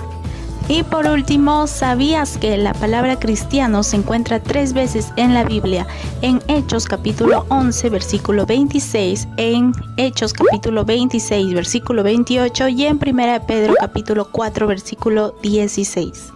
[0.68, 5.86] Y por último, ¿sabías que la palabra cristiano se encuentra tres veces en la Biblia?
[6.20, 13.47] En Hechos capítulo 11, versículo 26, en Hechos capítulo 26, versículo 28 y en 1
[13.47, 16.32] Pedro capítulo 4, versículo 16.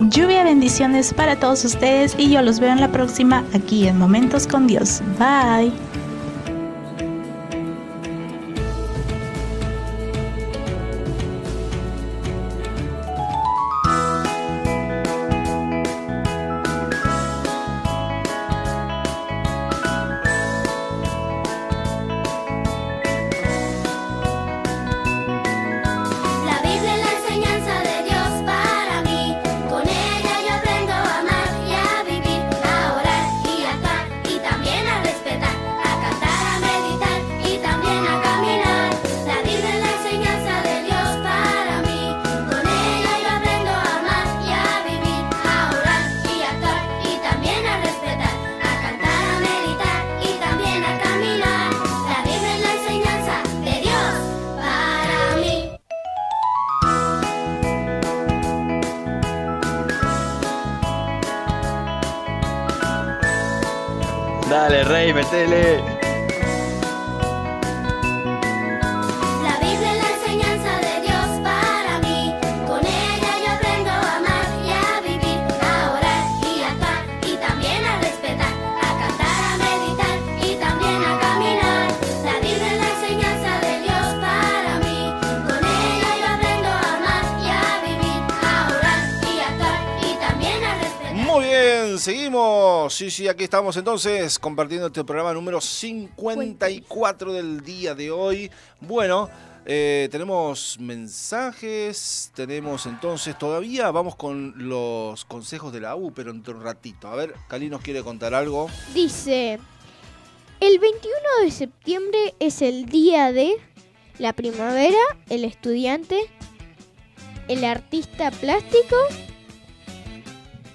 [0.00, 4.46] Lluvia bendiciones para todos ustedes y yo los veo en la próxima aquí en Momentos
[4.46, 5.02] con Dios.
[5.18, 5.72] Bye.
[65.30, 65.77] Dale,
[93.48, 98.50] estamos entonces compartiendo este programa número 54 del día de hoy.
[98.78, 99.30] Bueno,
[99.64, 106.52] eh, tenemos mensajes, tenemos entonces todavía, vamos con los consejos de la U, pero entre
[106.52, 107.08] un ratito.
[107.08, 108.68] A ver, Cali nos quiere contar algo.
[108.92, 109.58] Dice,
[110.60, 113.54] el 21 de septiembre es el día de
[114.18, 116.20] la primavera, el estudiante,
[117.48, 118.96] el artista plástico,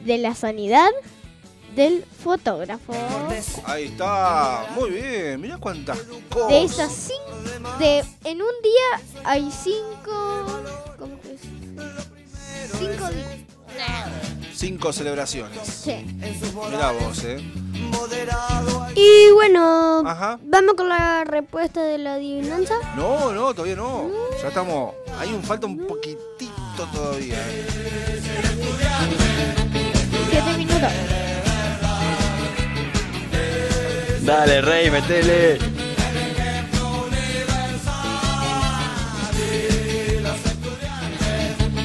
[0.06, 0.90] de la sanidad,
[1.76, 2.94] del fotógrafo.
[3.66, 5.98] Ahí está, muy bien, mira cuántas
[6.30, 6.50] cosas.
[6.50, 10.46] De esas cinco, de, en un día hay cinco,
[10.98, 11.42] ¿cómo que es?
[12.78, 13.28] Cinco días.
[14.56, 15.60] Cinco celebraciones.
[15.68, 16.06] Sí.
[16.72, 17.38] Mirá vos, eh.
[18.96, 20.40] Y bueno, Ajá.
[20.44, 22.76] vamos con la respuesta de la adivinanza.
[22.96, 24.10] No, no, todavía no.
[24.42, 24.94] Ya estamos.
[25.20, 27.36] Hay un falta un poquitito todavía.
[27.40, 28.22] eh.
[30.30, 30.92] Siete minutos.
[34.26, 35.60] Dale, rey, metele.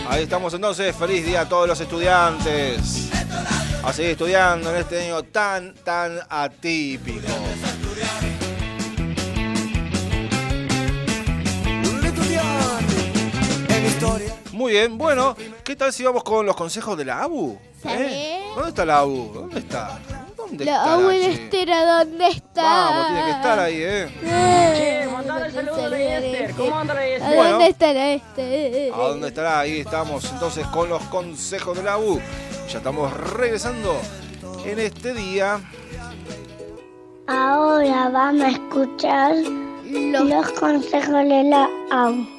[0.08, 3.10] Ahí estamos entonces, feliz día a todos los estudiantes.
[3.82, 7.26] A seguir estudiando en este año tan, tan atípico.
[14.52, 17.58] Muy bien, bueno, ¿qué tal si vamos con los consejos de la ABU?
[17.84, 18.42] ¿Eh?
[18.54, 19.32] ¿Dónde está la ABU?
[19.32, 20.00] ¿Dónde está?
[20.48, 21.32] ¿Dónde La está abuela che?
[21.44, 22.62] Estera, ¿dónde está?
[22.62, 24.08] Vamos, tiene que estar ahí, ¿eh?
[24.22, 26.54] Eh, mandale Esther.
[26.54, 28.92] ¿Cómo anda dónde estará este?
[28.94, 29.60] ¿A dónde estará?
[29.60, 32.18] Ahí estamos entonces con los consejos de la U.
[32.70, 34.00] Ya estamos regresando
[34.64, 35.60] en este día.
[37.26, 39.34] Ahora vamos a escuchar
[39.84, 42.37] los, consejos de la AU.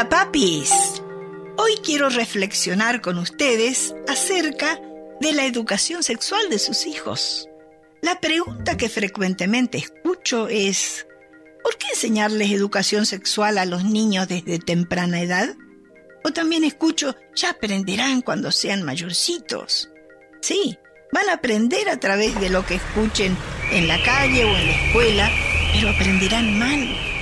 [0.00, 1.02] Hola papis.
[1.58, 4.80] Hoy quiero reflexionar con ustedes acerca
[5.20, 7.50] de la educación sexual de sus hijos.
[8.00, 11.06] La pregunta que frecuentemente escucho es,
[11.62, 15.54] ¿por qué enseñarles educación sexual a los niños desde temprana edad?
[16.24, 19.90] O también escucho, ya aprenderán cuando sean mayorcitos.
[20.40, 20.78] Sí,
[21.12, 23.36] van a aprender a través de lo que escuchen
[23.70, 25.30] en la calle o en la escuela,
[25.74, 27.19] pero aprenderán mal.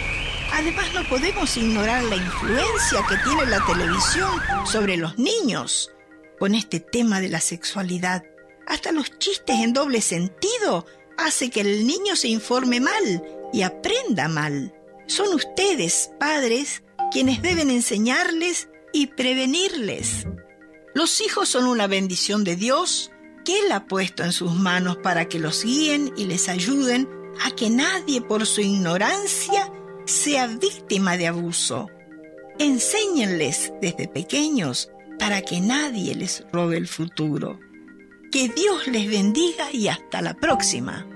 [0.59, 5.93] Además, no podemos ignorar la influencia que tiene la televisión sobre los niños
[6.37, 8.25] con este tema de la sexualidad.
[8.67, 10.85] Hasta los chistes en doble sentido
[11.17, 14.75] hace que el niño se informe mal y aprenda mal.
[15.07, 16.83] Son ustedes, padres,
[17.13, 20.27] quienes deben enseñarles y prevenirles.
[20.93, 23.13] Los hijos son una bendición de Dios
[23.45, 27.09] que Él ha puesto en sus manos para que los guíen y les ayuden
[27.45, 29.73] a que nadie por su ignorancia
[30.09, 31.89] sea víctima de abuso.
[32.59, 37.61] Enséñenles desde pequeños para que nadie les robe el futuro.
[38.33, 41.07] Que Dios les bendiga y hasta la próxima.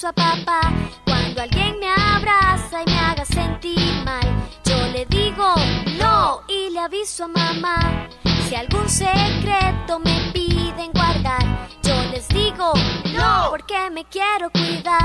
[0.00, 0.72] A papá.
[1.04, 4.26] Cuando alguien me abraza y me haga sentir mal,
[4.64, 5.54] yo le digo
[5.98, 8.08] no y le aviso a mamá.
[8.48, 12.72] Si algún secreto me piden guardar, yo les digo
[13.14, 14.96] no porque me quiero cuidar,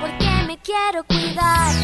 [0.00, 1.74] porque me quiero cuidar.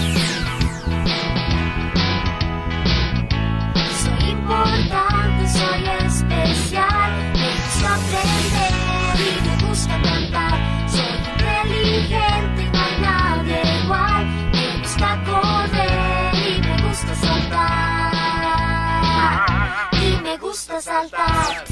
[20.55, 21.65] Gusta saltar.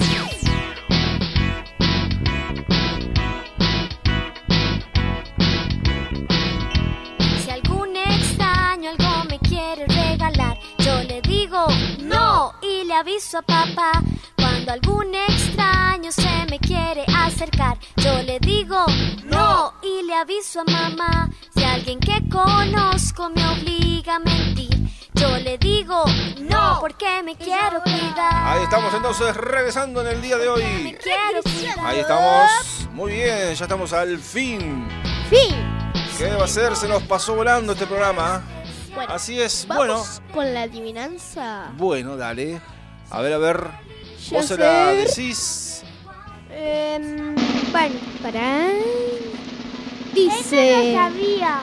[7.45, 11.65] Si algún extraño algo me quiere regalar, yo le digo
[12.01, 14.03] no y le aviso a papá.
[14.35, 18.85] Cuando algún extraño se me quiere acercar, yo le digo
[19.27, 21.31] no y le aviso a mamá.
[21.55, 24.89] Si alguien que conozco me obliga a mentir,
[25.23, 26.05] yo le digo
[26.41, 28.33] no porque me quiero cuidar.
[28.45, 30.97] Ahí estamos entonces regresando en el día de hoy.
[31.01, 31.79] Quiero cuidar.
[31.81, 32.89] Ahí estamos.
[32.93, 34.89] Muy bien, ya estamos al fin.
[35.31, 35.55] Fin.
[36.19, 36.75] ¿Qué va a ser?
[36.75, 38.43] Se nos pasó volando este programa.
[38.95, 39.65] Bueno, Así es.
[39.69, 41.73] Vamos con la adivinanza.
[41.77, 42.61] Bueno, bueno, dale.
[43.11, 43.71] A ver, a ver.
[44.29, 45.85] Ya Vos se la decís.
[46.51, 47.37] Em,
[47.71, 48.71] bueno, para.
[50.13, 50.95] Dice.
[50.95, 51.61] sabía.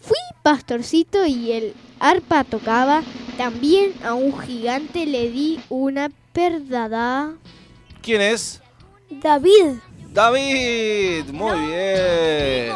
[0.00, 3.02] Fui pastorcito y el arpa tocaba.
[3.36, 7.34] También a un gigante le di una perdada.
[8.02, 8.62] ¿Quién es?
[9.10, 9.74] David.
[10.08, 11.26] David.
[11.30, 12.72] Muy bien.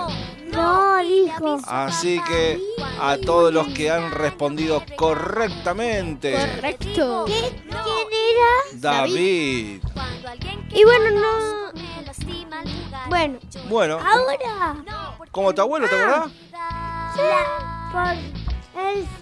[0.53, 1.59] No, dijo.
[1.67, 2.61] Así que
[3.01, 6.33] a todos los que han respondido correctamente.
[6.33, 7.25] Correcto.
[7.27, 8.51] ¿Quién era?
[8.75, 9.81] David.
[10.73, 11.71] Y bueno, no.
[13.09, 14.77] Bueno, Bueno, ahora.
[15.31, 16.31] como tu abuelo, ¿te acordás?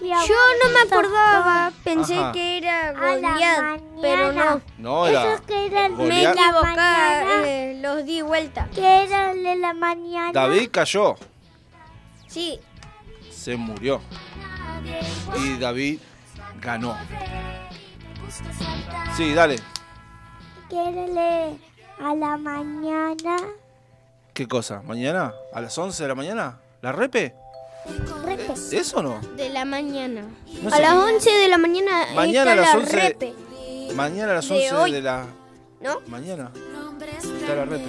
[0.01, 1.71] Yo no me acordaba.
[1.83, 2.31] Pensé Ajá.
[2.31, 4.61] que era Goliat, pero no.
[4.77, 5.33] No, era.
[5.33, 6.35] Esos que eran Me Goliat.
[6.37, 8.67] equivoqué, eh, los di vuelta.
[8.73, 10.31] que era el de la mañana.
[10.33, 11.15] David cayó.
[12.27, 12.59] Sí,
[13.31, 14.01] Se murió.
[15.37, 15.99] Y David
[16.61, 16.95] ganó.
[19.15, 19.57] Sí, dale.
[20.69, 21.57] Que era el de
[22.03, 23.37] a la mañana.
[24.33, 24.81] ¿Qué cosa?
[24.83, 25.33] ¿Mañana?
[25.53, 26.59] ¿A las 11 de la mañana?
[26.81, 27.33] ¿La repe?
[28.25, 29.19] Re- ¿Eso no?
[29.35, 30.23] De la mañana.
[30.61, 33.33] No a las 11 de la mañana Mañana a está las la 11 repe.
[33.95, 35.01] Mañana a las De 11 de, hoy.
[35.01, 35.25] la.
[35.81, 35.99] ¿No?
[36.07, 36.51] Mañana.
[37.41, 37.85] Está la repe.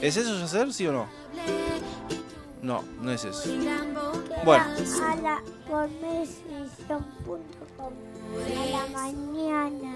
[0.00, 1.06] ¿Es eso hacer, sí o no?
[2.62, 3.42] No, no es eso.
[4.44, 4.64] Bueno.
[4.64, 7.90] A la pormesión.com.
[8.34, 9.92] A la mañana.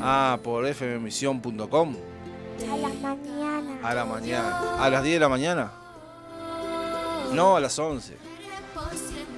[0.00, 1.96] Ah, por fmmisión.com.
[2.72, 3.78] A la mañana.
[3.82, 4.84] A la mañana.
[4.84, 5.72] ¿A las 10 de la mañana?
[7.32, 8.16] No, a las 11.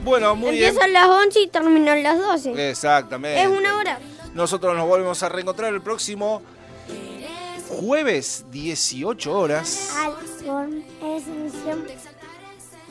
[0.02, 0.64] Bueno, muy bien.
[0.64, 2.70] Empieza a las 11 y termina a las 12.
[2.70, 3.42] Exactamente.
[3.42, 3.98] Es una hora.
[4.34, 6.42] Nosotros nos volvemos a reencontrar el próximo
[7.68, 9.90] jueves, 18 horas.
[9.96, 10.14] A la
[10.46, 11.86] pormesión.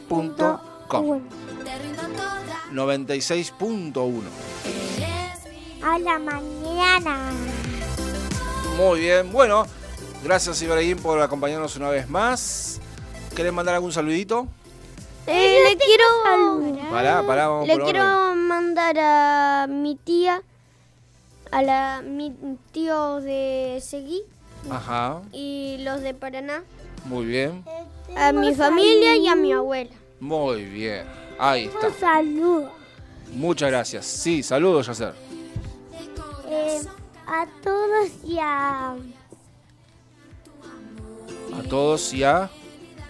[0.07, 1.21] Punto com.
[2.71, 4.21] 96.1.
[5.81, 7.31] A la mañana.
[8.77, 9.31] Muy bien.
[9.31, 9.65] Bueno,
[10.23, 12.79] gracias Ibrahim por acompañarnos una vez más.
[13.35, 14.47] ¿Querés mandar algún saludito?
[15.31, 16.89] Eh, le quiero.
[16.91, 17.93] Pará, pará, vamos Le por orden.
[17.93, 20.41] quiero mandar a mi tía,
[21.51, 22.33] a la mi
[22.71, 24.23] tío de Seguí
[24.69, 26.63] Ajá, y los de Paraná,
[27.05, 27.63] muy bien.
[28.17, 29.91] a mi familia y a mi abuela.
[30.19, 31.05] Muy bien.
[31.37, 31.87] Ahí está.
[31.87, 32.71] Un saludo.
[33.33, 34.05] Muchas gracias.
[34.05, 35.13] Sí, saludos, Yacer.
[36.47, 36.81] Eh,
[37.27, 38.95] a todos y a
[41.53, 42.49] A todos y a,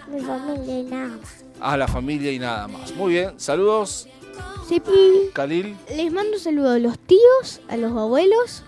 [0.08, 1.39] mi familia y nada más.
[1.60, 2.92] A la familia y nada más.
[2.94, 4.08] Muy bien, saludos,
[4.68, 4.80] Sí,
[5.34, 5.76] Khalil.
[5.94, 8.62] les mando saludos a los tíos, a los abuelos.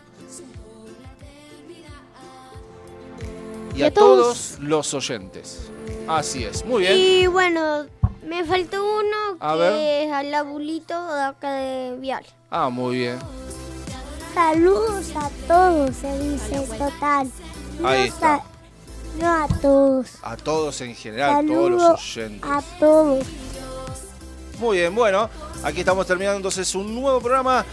[3.75, 4.59] Y, a, todos.
[4.61, 5.71] los oyentes.
[6.09, 6.95] Así es, muy bien.
[6.97, 7.87] Y bueno,
[8.27, 10.07] me faltó uno A que ver.
[10.09, 12.25] es al abuelito de acá de Vial.
[12.51, 13.19] Ah, muy bien.
[14.35, 17.31] Saludos a todos, se dice total.
[17.85, 18.43] Ahí está.
[19.19, 20.07] No a todos.
[20.23, 22.51] A todos en general, todos los oyentes.
[22.51, 23.27] a todos.
[24.59, 25.29] Muy bien, bueno,
[25.65, 27.65] aquí estamos terminando entonces un nuevo programa.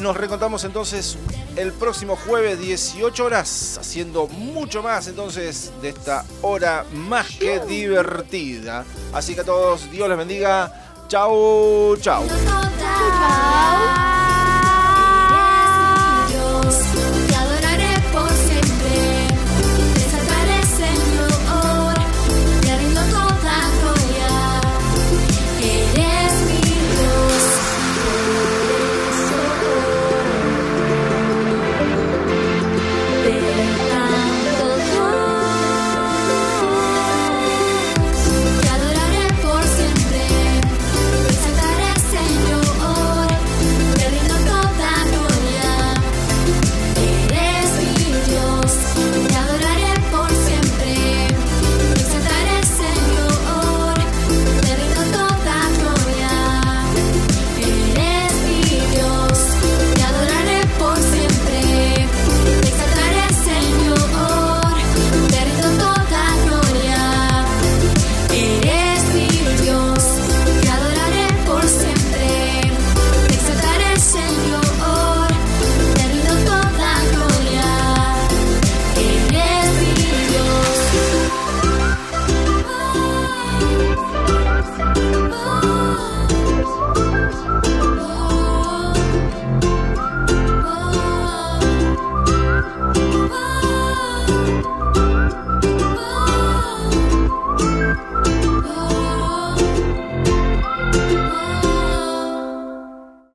[0.00, 1.16] Nos reencontramos entonces
[1.56, 8.84] el próximo jueves 18 horas, haciendo mucho más entonces de esta hora más que divertida.
[9.12, 10.72] Así que a todos, Dios les bendiga.
[11.08, 12.24] Chau, chau.
[12.26, 14.13] Chao.